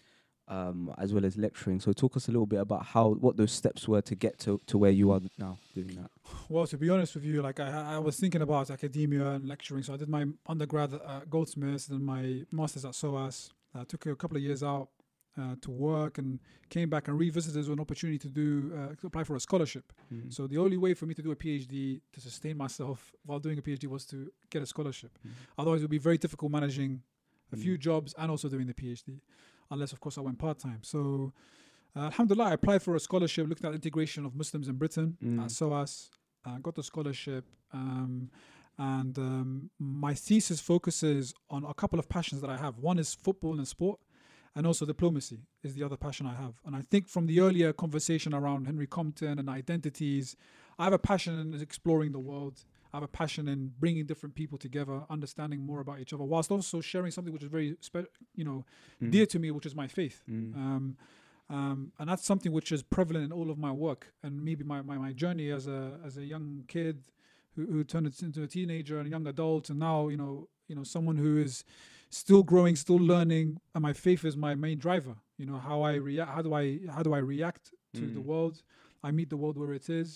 Um, 0.49 0.95
as 0.99 1.13
well 1.13 1.25
as 1.25 1.37
lecturing. 1.37 1.81
So 1.81 1.93
talk 1.93 2.17
us 2.17 2.29
a 2.29 2.31
little 2.31 2.47
bit 2.47 2.61
about 2.61 2.85
how 2.87 3.11
what 3.15 3.37
those 3.37 3.53
steps 3.53 3.89
were 3.89 4.03
to 4.03 4.15
get 4.15 4.39
to, 4.41 4.61
to 4.67 4.79
where 4.79 4.91
you 4.91 5.11
are 5.13 5.21
now 5.39 5.59
doing 5.75 5.89
that. 6.01 6.11
Well, 6.49 6.67
to 6.67 6.77
be 6.77 6.89
honest 6.91 7.15
with 7.15 7.25
you, 7.25 7.43
like 7.43 7.61
I, 7.61 7.95
I 7.95 7.99
was 7.99 8.17
thinking 8.19 8.43
about 8.43 8.71
academia 8.71 9.27
and 9.33 9.47
lecturing. 9.49 9.83
So 9.83 9.95
I 9.95 9.97
did 9.97 10.09
my 10.09 10.27
undergrad 10.47 10.95
at 10.95 11.31
Goldsmiths 11.31 11.89
and 11.89 12.05
my 12.05 12.43
master's 12.53 12.85
at 12.85 12.95
SOAS. 12.95 13.53
I 13.75 13.85
took 13.85 14.07
a 14.07 14.17
couple 14.17 14.37
of 14.37 14.43
years 14.43 14.63
out 14.63 14.89
uh, 15.39 15.55
to 15.61 15.71
work 15.71 16.17
and 16.19 16.39
came 16.71 16.89
back 16.89 17.09
and 17.09 17.19
revisited 17.19 17.61
as 17.61 17.69
an 17.69 17.79
opportunity 17.79 18.19
to 18.19 18.29
do 18.29 18.73
uh, 18.75 18.95
to 18.95 19.07
apply 19.09 19.23
for 19.25 19.37
a 19.37 19.41
scholarship. 19.41 19.93
Mm. 20.13 20.33
So 20.33 20.47
the 20.47 20.57
only 20.59 20.79
way 20.79 20.95
for 20.95 21.05
me 21.07 21.15
to 21.15 21.23
do 21.23 21.31
a 21.31 21.37
PhD 21.37 22.01
to 22.13 22.21
sustain 22.21 22.57
myself 22.57 23.13
while 23.27 23.39
doing 23.39 23.59
a 23.59 23.63
PhD 23.63 23.87
was 23.87 24.07
to 24.07 24.33
get 24.49 24.63
a 24.63 24.67
scholarship. 24.67 25.19
Mm. 25.27 25.31
Otherwise, 25.59 25.81
it 25.81 25.85
would 25.85 25.91
be 25.91 25.99
very 25.99 26.17
difficult 26.19 26.51
managing 26.53 27.03
a 27.53 27.57
few 27.57 27.77
Mm. 27.77 27.81
jobs 27.81 28.15
and 28.19 28.31
also 28.31 28.49
doing 28.49 28.67
the 28.67 28.75
PhD, 28.75 29.21
unless, 29.71 29.93
of 29.93 30.01
course, 30.01 30.19
I 30.19 30.21
went 30.21 30.39
part 30.39 30.59
time. 30.59 30.81
So, 30.83 31.33
uh, 31.95 32.01
Alhamdulillah, 32.11 32.51
I 32.51 32.53
applied 32.53 32.83
for 32.83 32.95
a 32.95 33.01
scholarship, 33.01 33.49
looked 33.49 33.65
at 33.65 33.73
integration 33.75 34.25
of 34.27 34.35
Muslims 34.35 34.69
in 34.69 34.77
Britain 34.77 35.17
Mm. 35.23 35.45
at 35.45 35.51
SOAS, 35.51 36.11
uh, 36.45 36.59
got 36.59 36.75
the 36.75 36.83
scholarship. 36.83 37.45
Um, 37.73 38.31
and 38.79 39.19
um, 39.19 39.71
my 39.79 40.13
thesis 40.15 40.61
focuses 40.61 41.33
on 41.49 41.65
a 41.65 41.73
couple 41.75 41.99
of 41.99 42.09
passions 42.09 42.41
that 42.43 42.51
I 42.51 42.59
have. 42.59 42.79
One 42.79 42.99
is 42.99 43.15
football 43.15 43.57
and 43.57 43.67
sport, 43.67 43.99
and 44.55 44.67
also 44.67 44.85
diplomacy 44.87 45.41
is 45.63 45.75
the 45.75 45.83
other 45.83 45.97
passion 45.97 46.27
I 46.27 46.35
have. 46.35 46.55
And 46.65 46.77
I 46.77 46.83
think 46.83 47.09
from 47.09 47.27
the 47.27 47.41
earlier 47.41 47.73
conversation 47.73 48.35
around 48.35 48.67
Henry 48.67 48.87
Compton 48.87 49.39
and 49.39 49.49
identities, 49.49 50.37
I 50.79 50.85
have 50.85 50.93
a 50.93 50.99
passion 50.99 51.39
in 51.55 51.61
exploring 51.61 52.13
the 52.13 52.19
world. 52.19 52.65
Have 52.97 53.03
a 53.03 53.09
passion 53.23 53.47
in 53.55 53.61
bringing 53.83 54.07
different 54.07 54.35
people 54.35 54.57
together, 54.67 54.97
understanding 55.17 55.61
more 55.71 55.81
about 55.81 55.99
each 56.03 56.13
other, 56.15 56.25
whilst 56.25 56.51
also 56.51 56.81
sharing 56.81 57.11
something 57.17 57.33
which 57.37 57.43
is 57.43 57.51
very, 57.59 57.77
spe- 57.89 58.11
you 58.41 58.45
know, 58.49 58.59
Mm. 59.03 59.11
dear 59.15 59.27
to 59.27 59.39
me, 59.43 59.49
which 59.57 59.67
is 59.71 59.75
my 59.83 59.89
faith. 59.99 60.19
Mm. 60.37 60.55
Um, 60.63 60.85
um, 61.57 61.79
and 61.99 62.09
that's 62.11 62.25
something 62.25 62.53
which 62.59 62.71
is 62.77 62.83
prevalent 62.97 63.25
in 63.29 63.33
all 63.39 63.49
of 63.55 63.59
my 63.59 63.71
work 63.87 64.03
and 64.23 64.33
maybe 64.49 64.65
my, 64.73 64.81
my, 64.91 64.97
my 65.07 65.13
journey 65.23 65.49
as 65.59 65.65
a 65.79 65.81
as 66.09 66.15
a 66.17 66.25
young 66.35 66.47
kid 66.75 66.97
who, 67.55 67.63
who 67.73 67.85
turned 67.85 68.07
into 68.29 68.43
a 68.43 68.47
teenager 68.57 68.95
and 68.99 69.07
a 69.07 69.11
young 69.17 69.27
adult 69.35 69.65
and 69.71 69.79
now 69.79 69.99
you 70.13 70.17
know 70.23 70.35
you 70.69 70.75
know 70.77 70.85
someone 70.95 71.17
who 71.25 71.33
is 71.47 71.55
still 72.23 72.43
growing 72.53 72.75
still 72.85 73.03
learning 73.13 73.49
and 73.75 73.83
my 73.89 73.93
faith 74.07 74.23
is 74.31 74.35
my 74.49 74.55
main 74.67 74.79
driver 74.87 75.15
You 75.41 75.47
know 75.51 75.59
how 75.69 75.79
I 75.91 75.95
react. 76.09 76.31
How 76.37 76.43
do 76.47 76.51
I 76.63 76.65
how 76.95 77.03
do 77.09 77.13
I 77.19 77.23
react 77.35 77.65
to 77.99 78.05
the 78.17 78.23
Mm. 78.23 78.31
world? 78.31 78.55
I 79.09 79.11
meet 79.19 79.29
the 79.35 79.41
world 79.43 79.57
where 79.61 79.75
it 79.81 79.89
is, 80.03 80.09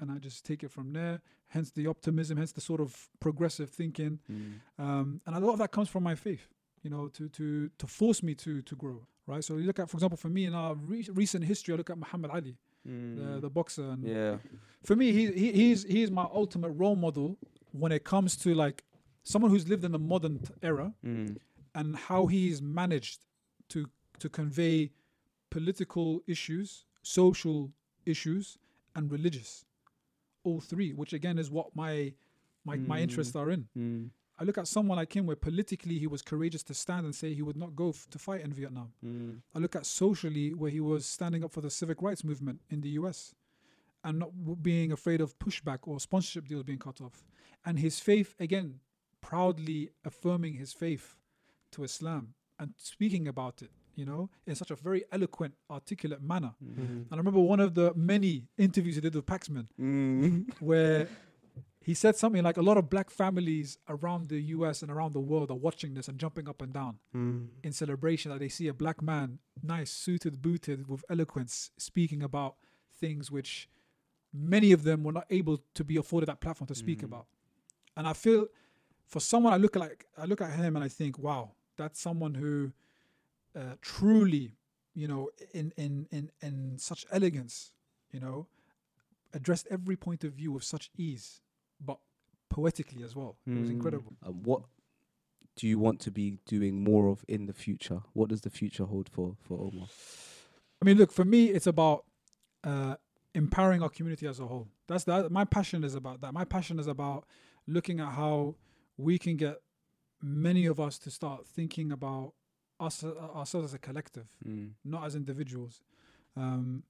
and 0.00 0.10
I 0.10 0.18
just 0.18 0.44
take 0.44 0.62
it 0.64 0.70
from 0.70 0.92
there. 0.92 1.20
Hence 1.48 1.70
the 1.70 1.86
optimism. 1.86 2.36
Hence 2.38 2.52
the 2.52 2.60
sort 2.60 2.80
of 2.80 3.08
progressive 3.20 3.70
thinking. 3.70 4.18
Mm. 4.30 4.52
Um, 4.78 5.20
and 5.26 5.36
a 5.36 5.40
lot 5.40 5.52
of 5.52 5.58
that 5.58 5.70
comes 5.72 5.88
from 5.88 6.02
my 6.02 6.14
faith. 6.14 6.48
You 6.82 6.90
know, 6.90 7.08
to 7.08 7.28
to 7.28 7.68
to 7.78 7.86
force 7.86 8.22
me 8.22 8.34
to 8.36 8.62
to 8.62 8.74
grow. 8.76 9.06
Right. 9.26 9.44
So 9.44 9.56
you 9.58 9.64
look 9.66 9.78
at, 9.78 9.88
for 9.90 9.96
example, 9.96 10.16
for 10.16 10.28
me 10.28 10.44
in 10.46 10.54
our 10.54 10.74
re- 10.74 11.06
recent 11.12 11.44
history, 11.44 11.74
I 11.74 11.76
look 11.76 11.90
at 11.90 11.98
Muhammad 11.98 12.30
Ali, 12.30 12.56
the, 12.84 12.90
Mm. 12.90 13.40
the 13.42 13.50
boxer, 13.50 13.90
and 13.90 14.02
yeah. 14.02 14.36
for 14.82 14.96
me, 14.96 15.12
he, 15.12 15.30
he 15.32 15.52
he's 15.52 15.84
he's 15.84 16.10
my 16.10 16.26
ultimate 16.32 16.70
role 16.70 16.96
model 16.96 17.36
when 17.72 17.92
it 17.92 18.02
comes 18.04 18.36
to 18.38 18.54
like 18.54 18.82
someone 19.22 19.50
who's 19.50 19.68
lived 19.68 19.84
in 19.84 19.92
the 19.92 19.98
modern 19.98 20.38
t- 20.38 20.54
era 20.62 20.92
Mm. 21.04 21.36
and 21.74 21.94
how 22.08 22.26
he's 22.26 22.62
managed 22.62 23.18
to 23.68 23.86
to 24.18 24.28
convey 24.30 24.90
political 25.50 26.22
issues, 26.26 26.84
social 27.02 27.72
issues, 28.06 28.56
and 28.94 29.10
religious, 29.12 29.64
all 30.44 30.60
three, 30.60 30.92
which 30.92 31.12
again 31.12 31.38
is 31.38 31.50
what 31.50 31.74
my 31.74 32.12
my, 32.64 32.76
my 32.76 32.98
Mm. 32.98 33.02
interests 33.02 33.34
are 33.36 33.50
in. 33.50 33.68
Mm. 33.76 34.10
I 34.38 34.44
look 34.44 34.58
at 34.58 34.68
someone 34.68 34.96
like 34.96 35.14
him 35.14 35.26
where 35.26 35.36
politically 35.36 35.98
he 35.98 36.06
was 36.06 36.22
courageous 36.22 36.62
to 36.64 36.74
stand 36.74 37.04
and 37.06 37.14
say 37.14 37.32
he 37.34 37.42
would 37.42 37.56
not 37.56 37.74
go 37.76 37.90
f- 37.90 38.06
to 38.10 38.18
fight 38.18 38.42
in 38.42 38.52
Vietnam. 38.52 38.92
Mm. 39.04 39.40
I 39.54 39.58
look 39.58 39.76
at 39.76 39.86
socially 39.86 40.52
where 40.54 40.70
he 40.70 40.80
was 40.80 41.04
standing 41.06 41.42
up 41.44 41.52
for 41.52 41.60
the 41.62 41.70
civil 41.70 41.94
rights 42.00 42.22
movement 42.24 42.60
in 42.70 42.80
the 42.82 42.90
US 43.00 43.34
and 44.04 44.18
not 44.18 44.30
w- 44.38 44.56
being 44.56 44.92
afraid 44.92 45.20
of 45.22 45.38
pushback 45.38 45.80
or 45.82 45.98
sponsorship 46.00 46.48
deals 46.48 46.64
being 46.64 46.78
cut 46.78 47.00
off. 47.00 47.24
And 47.64 47.78
his 47.78 48.00
faith, 48.00 48.34
again, 48.38 48.80
proudly 49.22 49.90
affirming 50.04 50.54
his 50.54 50.72
faith 50.72 51.16
to 51.72 51.84
Islam 51.84 52.34
and 52.58 52.72
speaking 52.76 53.28
about 53.28 53.62
it, 53.62 53.70
you 54.00 54.06
know, 54.06 54.22
in 54.46 54.54
such 54.54 54.70
a 54.70 54.76
very 54.88 55.02
eloquent, 55.12 55.52
articulate 55.70 56.22
manner. 56.22 56.52
Mm. 56.64 56.78
And 56.78 57.06
I 57.12 57.16
remember 57.16 57.40
one 57.54 57.60
of 57.60 57.74
the 57.74 57.92
many 57.94 58.32
interviews 58.66 58.94
he 58.96 59.00
did 59.06 59.14
with 59.14 59.26
Paxman 59.26 59.66
Mm. 59.78 60.50
where 60.70 61.06
he 61.88 61.94
said 61.94 62.14
something 62.16 62.42
like 62.42 62.56
a 62.56 62.62
lot 62.70 62.76
of 62.76 62.84
black 62.94 63.08
families 63.10 63.78
around 63.88 64.28
the 64.28 64.40
US 64.56 64.82
and 64.82 64.90
around 64.90 65.12
the 65.12 65.20
world 65.30 65.50
are 65.50 65.56
watching 65.68 65.94
this 65.94 66.08
and 66.08 66.18
jumping 66.18 66.46
up 66.48 66.60
and 66.62 66.72
down 66.72 66.98
Mm. 67.14 67.48
in 67.62 67.72
celebration 67.72 68.30
that 68.32 68.38
they 68.38 68.48
see 68.48 68.66
a 68.68 68.74
black 68.74 68.98
man, 69.02 69.38
nice, 69.62 69.90
suited, 69.90 70.40
booted, 70.42 70.78
with 70.88 71.04
eloquence, 71.14 71.70
speaking 71.76 72.22
about 72.22 72.52
things 73.02 73.30
which 73.30 73.68
many 74.32 74.72
of 74.72 74.82
them 74.84 75.04
were 75.04 75.12
not 75.20 75.26
able 75.30 75.56
to 75.74 75.82
be 75.84 75.96
afforded 76.02 76.26
that 76.30 76.40
platform 76.40 76.66
to 76.68 76.74
speak 76.74 77.00
Mhm. 77.00 77.04
about. 77.10 77.26
And 77.96 78.06
I 78.06 78.14
feel 78.24 78.46
for 79.12 79.20
someone 79.20 79.52
I 79.52 79.56
look 79.64 79.74
like 79.76 80.06
I 80.16 80.24
look 80.30 80.40
at 80.40 80.52
him 80.56 80.76
and 80.76 80.84
I 80.84 80.88
think, 80.88 81.18
wow, 81.18 81.52
that's 81.76 81.98
someone 82.00 82.34
who 82.34 82.72
uh, 83.56 83.74
truly, 83.80 84.56
you 84.94 85.08
know, 85.08 85.30
in 85.52 85.72
in 85.76 86.06
in 86.10 86.30
in 86.42 86.78
such 86.78 87.04
elegance, 87.10 87.72
you 88.12 88.20
know, 88.20 88.46
addressed 89.32 89.66
every 89.70 89.96
point 89.96 90.24
of 90.24 90.32
view 90.32 90.52
with 90.52 90.64
such 90.64 90.90
ease, 90.96 91.40
but 91.80 91.98
poetically 92.48 93.02
as 93.04 93.14
well. 93.14 93.36
It 93.46 93.58
was 93.58 93.68
Mm. 93.68 93.72
incredible. 93.72 94.16
Um, 94.22 94.42
what 94.42 94.62
do 95.56 95.66
you 95.66 95.78
want 95.78 96.00
to 96.00 96.10
be 96.10 96.38
doing 96.46 96.82
more 96.82 97.08
of 97.08 97.24
in 97.28 97.46
the 97.46 97.52
future? 97.52 98.02
What 98.12 98.28
does 98.30 98.40
the 98.40 98.50
future 98.50 98.84
hold 98.86 99.08
for 99.08 99.36
for 99.40 99.58
Omar? 99.60 99.88
I 100.80 100.84
mean, 100.84 100.96
look, 100.96 101.12
for 101.12 101.24
me, 101.24 101.46
it's 101.46 101.66
about 101.66 102.04
uh, 102.64 102.96
empowering 103.34 103.82
our 103.82 103.88
community 103.90 104.26
as 104.26 104.40
a 104.40 104.46
whole. 104.46 104.68
That's 104.86 105.04
that. 105.04 105.30
My 105.30 105.44
passion 105.44 105.84
is 105.84 105.94
about 105.94 106.20
that. 106.22 106.32
My 106.34 106.44
passion 106.44 106.78
is 106.78 106.86
about 106.86 107.26
looking 107.66 108.00
at 108.00 108.12
how 108.12 108.56
we 108.96 109.18
can 109.18 109.36
get 109.36 109.60
many 110.22 110.66
of 110.66 110.78
us 110.80 110.98
to 110.98 111.10
start 111.10 111.46
thinking 111.46 111.92
about 111.92 112.34
us 112.80 113.04
uh, 113.04 113.12
ourselves 113.34 113.66
as 113.70 113.74
a 113.74 113.78
collective, 113.78 114.26
Mm. 114.46 114.70
not 114.84 115.04
as 115.06 115.14
individuals. 115.14 115.82
Um, 116.36 116.82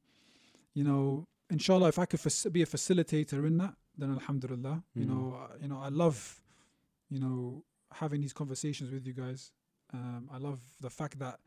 you 0.75 0.85
know, 0.85 1.27
inshallah, 1.51 1.89
if 1.89 1.99
I 1.99 2.07
could 2.07 2.21
fac- 2.21 2.53
be 2.53 2.63
a 2.63 2.67
facilitator 2.67 3.47
in 3.47 3.59
that, 3.59 3.75
then 3.99 4.11
alhamdulillah. 4.13 4.83
You 4.95 5.05
Mm. 5.05 5.09
know, 5.09 5.25
uh, 5.41 5.57
you 5.63 5.69
know, 5.69 5.81
I 5.81 5.89
love, 5.89 6.41
you 7.11 7.19
know, 7.21 7.65
having 7.93 8.21
these 8.21 8.33
conversations 8.33 8.91
with 8.93 9.07
you 9.07 9.13
guys. 9.13 9.53
Um, 9.93 10.29
I 10.33 10.39
love 10.39 10.61
the 10.81 10.91
fact 10.91 11.19
that 11.19 11.41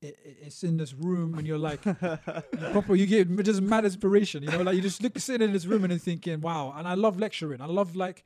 it, 0.00 0.16
it- 0.24 0.38
it's 0.46 0.62
in 0.64 0.76
this 0.76 0.92
room 0.94 1.34
and 1.36 1.46
you're 1.46 1.58
like, 1.70 1.84
you 1.84 1.92
proper, 2.72 2.94
you 2.94 3.06
get 3.06 3.28
just 3.44 3.60
mad 3.62 3.84
inspiration. 3.84 4.42
You 4.44 4.50
know, 4.50 4.62
like 4.62 4.76
you 4.76 4.82
just 4.82 5.02
look 5.02 5.18
sitting 5.18 5.46
in 5.48 5.52
this 5.52 5.66
room 5.66 5.84
and 5.84 6.00
thinking, 6.00 6.40
wow. 6.40 6.72
And 6.76 6.86
I 6.86 6.94
love 6.94 7.18
lecturing. 7.18 7.60
I 7.60 7.66
love 7.66 7.96
like 7.96 8.24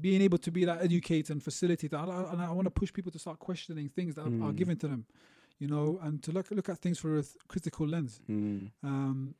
being 0.00 0.22
able 0.22 0.38
to 0.38 0.50
be 0.50 0.64
that 0.64 0.82
educator 0.82 1.32
and 1.32 1.42
facilitator. 1.42 1.94
I, 1.94 2.04
I- 2.04 2.32
and 2.32 2.42
I 2.42 2.50
want 2.50 2.66
to 2.66 2.70
push 2.70 2.92
people 2.92 3.12
to 3.12 3.18
start 3.18 3.38
questioning 3.38 3.88
things 3.88 4.14
that 4.16 4.22
are, 4.22 4.26
are 4.26 4.52
Mm. 4.52 4.56
given 4.56 4.76
to 4.78 4.88
them. 4.88 5.06
You 5.58 5.68
know, 5.68 6.00
and 6.02 6.20
to 6.24 6.32
look 6.32 6.50
look 6.50 6.68
at 6.68 6.78
things 6.78 6.98
through 6.98 7.18
a 7.20 7.22
th- 7.22 7.36
critical 7.46 7.86
lens. 7.86 8.20
Mm. 8.28 8.70
Um, 8.82 9.34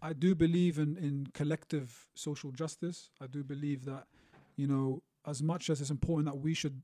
I 0.00 0.12
do 0.14 0.34
believe 0.34 0.78
in, 0.78 0.96
in 0.96 1.26
collective 1.34 2.06
social 2.14 2.50
justice. 2.52 3.10
I 3.20 3.26
do 3.26 3.42
believe 3.44 3.84
that, 3.84 4.06
you 4.56 4.66
know, 4.66 5.02
as 5.26 5.42
much 5.42 5.68
as 5.70 5.80
it's 5.80 5.90
important 5.90 6.26
that 6.26 6.38
we 6.38 6.54
should 6.54 6.80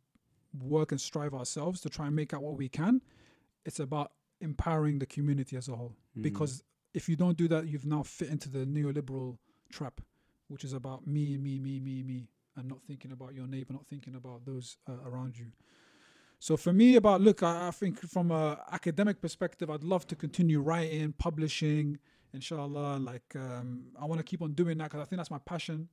work 0.58 0.90
and 0.92 1.00
strive 1.00 1.32
ourselves 1.34 1.80
to 1.82 1.88
try 1.88 2.06
and 2.08 2.16
make 2.16 2.34
out 2.34 2.42
what 2.42 2.56
we 2.56 2.68
can, 2.68 3.00
it's 3.64 3.78
about 3.80 4.12
empowering 4.40 4.98
the 4.98 5.06
community 5.06 5.56
as 5.56 5.68
a 5.68 5.76
whole. 5.76 5.94
Mm. 6.18 6.22
Because 6.22 6.62
if 6.94 7.08
you 7.08 7.16
don't 7.16 7.36
do 7.38 7.46
that, 7.48 7.68
you've 7.68 7.86
now 7.86 8.02
fit 8.02 8.28
into 8.28 8.48
the 8.50 8.66
neoliberal 8.66 9.38
trap, 9.70 10.00
which 10.48 10.64
is 10.64 10.72
about 10.72 11.06
me, 11.06 11.36
me, 11.38 11.58
me, 11.58 11.78
me, 11.80 12.02
me, 12.02 12.26
and 12.60 12.68
not 12.68 12.82
thinking 12.86 13.12
about 13.12 13.34
your 13.34 13.46
neighbor, 13.46 13.72
not 13.72 13.86
thinking 13.86 14.14
about 14.14 14.44
those 14.44 14.76
uh, 14.88 14.92
around 15.04 15.36
you. 15.36 15.46
So 16.38 16.56
for 16.56 16.72
me, 16.72 16.96
about 16.96 17.20
look, 17.20 17.42
I, 17.42 17.68
I 17.68 17.70
think 17.70 18.00
from 18.00 18.30
a 18.30 18.58
academic 18.70 19.20
perspective, 19.20 19.68
I'd 19.68 19.82
love 19.82 20.06
to 20.08 20.16
continue 20.16 20.60
writing, 20.60 21.12
publishing, 21.18 21.98
inshallah. 22.32 22.98
Like 22.98 23.34
um, 23.34 23.86
I 24.00 24.04
want 24.04 24.20
to 24.20 24.24
keep 24.24 24.42
on 24.42 24.52
doing 24.52 24.78
that 24.78 24.84
because 24.84 25.00
I 25.00 25.04
think 25.04 25.18
that's 25.18 25.30
my 25.30 25.38
passion. 25.38 25.88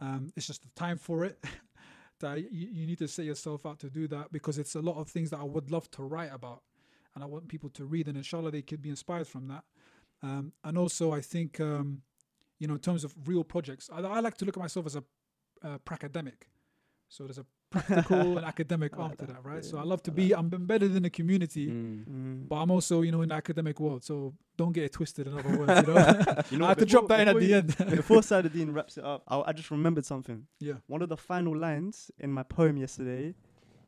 Um, 0.00 0.32
it's 0.36 0.46
just 0.46 0.62
the 0.62 0.68
time 0.70 0.98
for 0.98 1.24
it. 1.24 1.42
that 2.20 2.38
you, 2.38 2.68
you 2.72 2.86
need 2.86 2.98
to 2.98 3.08
set 3.08 3.24
yourself 3.26 3.66
out 3.66 3.78
to 3.78 3.90
do 3.90 4.08
that 4.08 4.32
because 4.32 4.58
it's 4.58 4.74
a 4.74 4.80
lot 4.80 4.96
of 4.96 5.08
things 5.08 5.30
that 5.30 5.38
I 5.38 5.44
would 5.44 5.70
love 5.70 5.90
to 5.92 6.02
write 6.02 6.32
about, 6.32 6.62
and 7.14 7.22
I 7.22 7.26
want 7.26 7.48
people 7.48 7.70
to 7.70 7.84
read, 7.84 8.08
and 8.08 8.16
inshallah 8.16 8.50
they 8.50 8.62
could 8.62 8.82
be 8.82 8.90
inspired 8.90 9.26
from 9.26 9.48
that. 9.48 9.64
Um, 10.22 10.52
and 10.64 10.78
also, 10.78 11.12
I 11.12 11.20
think 11.20 11.60
um, 11.60 12.02
you 12.58 12.66
know, 12.66 12.74
in 12.74 12.80
terms 12.80 13.04
of 13.04 13.14
real 13.26 13.44
projects, 13.44 13.90
I, 13.92 14.00
I 14.00 14.20
like 14.20 14.36
to 14.38 14.44
look 14.44 14.56
at 14.56 14.60
myself 14.60 14.86
as 14.86 14.96
a 14.96 15.04
uh, 15.66 15.78
pracademic. 15.90 16.40
So 17.08 17.24
there's 17.24 17.38
a 17.38 17.46
practical 17.70 18.36
and 18.38 18.44
academic 18.46 18.92
I 18.94 19.02
like 19.02 19.10
after 19.12 19.26
that. 19.26 19.32
that, 19.34 19.44
right? 19.44 19.62
Yeah, 19.64 19.70
so 19.70 19.78
I 19.78 19.82
love 19.92 20.02
to 20.04 20.10
I 20.10 20.14
be, 20.14 20.28
like 20.30 20.38
I'm 20.40 20.50
embedded 20.52 20.94
in 20.96 21.02
the 21.02 21.10
community, 21.10 21.66
Mm. 21.68 22.04
Mm. 22.08 22.48
but 22.48 22.56
I'm 22.56 22.70
also, 22.70 23.02
you 23.02 23.12
know, 23.12 23.22
in 23.22 23.28
the 23.28 23.34
academic 23.34 23.78
world. 23.80 24.02
So 24.04 24.34
don't 24.56 24.72
get 24.72 24.84
it 24.84 24.92
twisted. 24.92 25.26
In 25.28 25.38
other 25.38 25.56
words, 25.58 25.72
you 25.86 25.94
know, 25.94 26.00
You 26.50 26.58
know 26.58 26.64
I 26.66 26.68
what, 26.70 26.78
have 26.78 26.78
to 26.78 26.86
drop 26.86 27.08
that 27.08 27.20
in 27.20 27.28
at 27.28 27.34
before 27.34 27.40
the 27.40 27.46
you- 27.46 27.56
end. 27.90 27.96
Before 28.02 28.22
Saladin 28.22 28.72
wraps 28.72 28.98
it 28.98 29.04
up, 29.04 29.22
I, 29.28 29.34
I 29.48 29.52
just 29.52 29.70
remembered 29.70 30.04
something. 30.06 30.46
yeah. 30.60 30.74
One 30.88 31.02
of 31.02 31.08
the 31.08 31.16
final 31.16 31.56
lines 31.56 32.10
in 32.18 32.30
my 32.32 32.42
poem 32.44 32.76
yesterday 32.76 33.34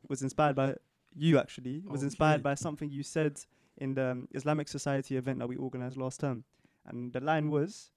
was 0.07 0.21
inspired 0.21 0.55
by 0.55 0.75
you. 1.15 1.39
Actually, 1.39 1.83
was 1.85 2.03
inspired 2.03 2.41
by 2.43 2.53
something 2.55 2.89
you 2.89 3.03
said 3.03 3.33
in 3.77 3.93
the 3.95 4.11
um, 4.11 4.27
Islamic 4.33 4.67
Society 4.67 5.17
event 5.17 5.39
that 5.39 5.47
we 5.47 5.55
organized 5.57 5.97
last 5.97 6.19
term, 6.21 6.43
and 6.85 7.11
the 7.13 7.19
line 7.31 7.49
was, 7.49 7.91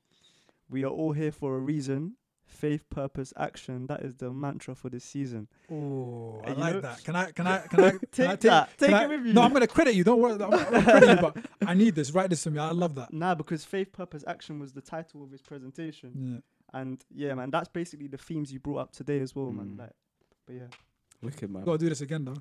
"We 0.68 0.84
are 0.84 0.94
all 1.00 1.12
here 1.12 1.32
for 1.32 1.56
a 1.56 1.60
reason." 1.60 2.16
Faith, 2.52 2.88
purpose, 2.90 3.32
action. 3.36 3.86
That 3.86 4.02
is 4.02 4.14
the 4.16 4.30
mantra 4.30 4.74
for 4.74 4.88
this 4.90 5.04
season. 5.04 5.48
Oh, 5.70 6.40
I 6.46 6.52
like 6.52 6.74
know- 6.74 6.80
that. 6.82 7.02
Can 7.02 7.16
I? 7.16 7.30
Can 7.32 7.46
I? 7.46 7.58
Can 7.60 7.80
I? 7.84 7.90
Can 7.90 8.00
Take 8.12 8.28
I 8.28 8.36
that. 8.36 8.76
can 8.78 8.88
Take 8.88 8.94
I- 8.96 9.04
it 9.04 9.08
with 9.08 9.26
you. 9.26 9.32
No, 9.32 9.42
I'm 9.42 9.52
gonna 9.52 9.66
credit 9.66 9.94
you. 9.94 10.04
Don't 10.04 10.20
worry. 10.20 10.32
I'm 10.34 10.38
gonna 10.50 10.82
credit 10.82 11.08
you, 11.08 11.16
but 11.16 11.36
I 11.66 11.74
need 11.74 11.94
this. 11.94 12.10
Write 12.12 12.30
this 12.30 12.44
for 12.44 12.50
me. 12.50 12.58
I 12.58 12.70
love 12.70 12.94
that. 12.96 13.12
Nah, 13.12 13.34
because 13.34 13.64
faith, 13.64 13.90
purpose, 13.92 14.22
action 14.26 14.58
was 14.60 14.72
the 14.72 14.80
title 14.82 15.24
of 15.24 15.30
his 15.30 15.40
presentation, 15.42 16.42
Yeah. 16.74 16.78
and 16.80 17.02
yeah, 17.12 17.34
man, 17.34 17.50
that's 17.50 17.68
basically 17.68 18.06
the 18.06 18.18
themes 18.18 18.52
you 18.52 18.60
brought 18.60 18.78
up 18.78 18.92
today 18.92 19.20
as 19.20 19.34
well, 19.34 19.50
man. 19.50 19.74
Mm. 19.74 19.78
Like, 19.78 19.90
but 20.46 20.54
yeah. 20.54 20.62
Wicked 21.22 21.50
man. 21.50 21.64
Gotta 21.64 21.78
do 21.78 21.88
this 21.88 22.00
again 22.00 22.24
though. 22.24 22.36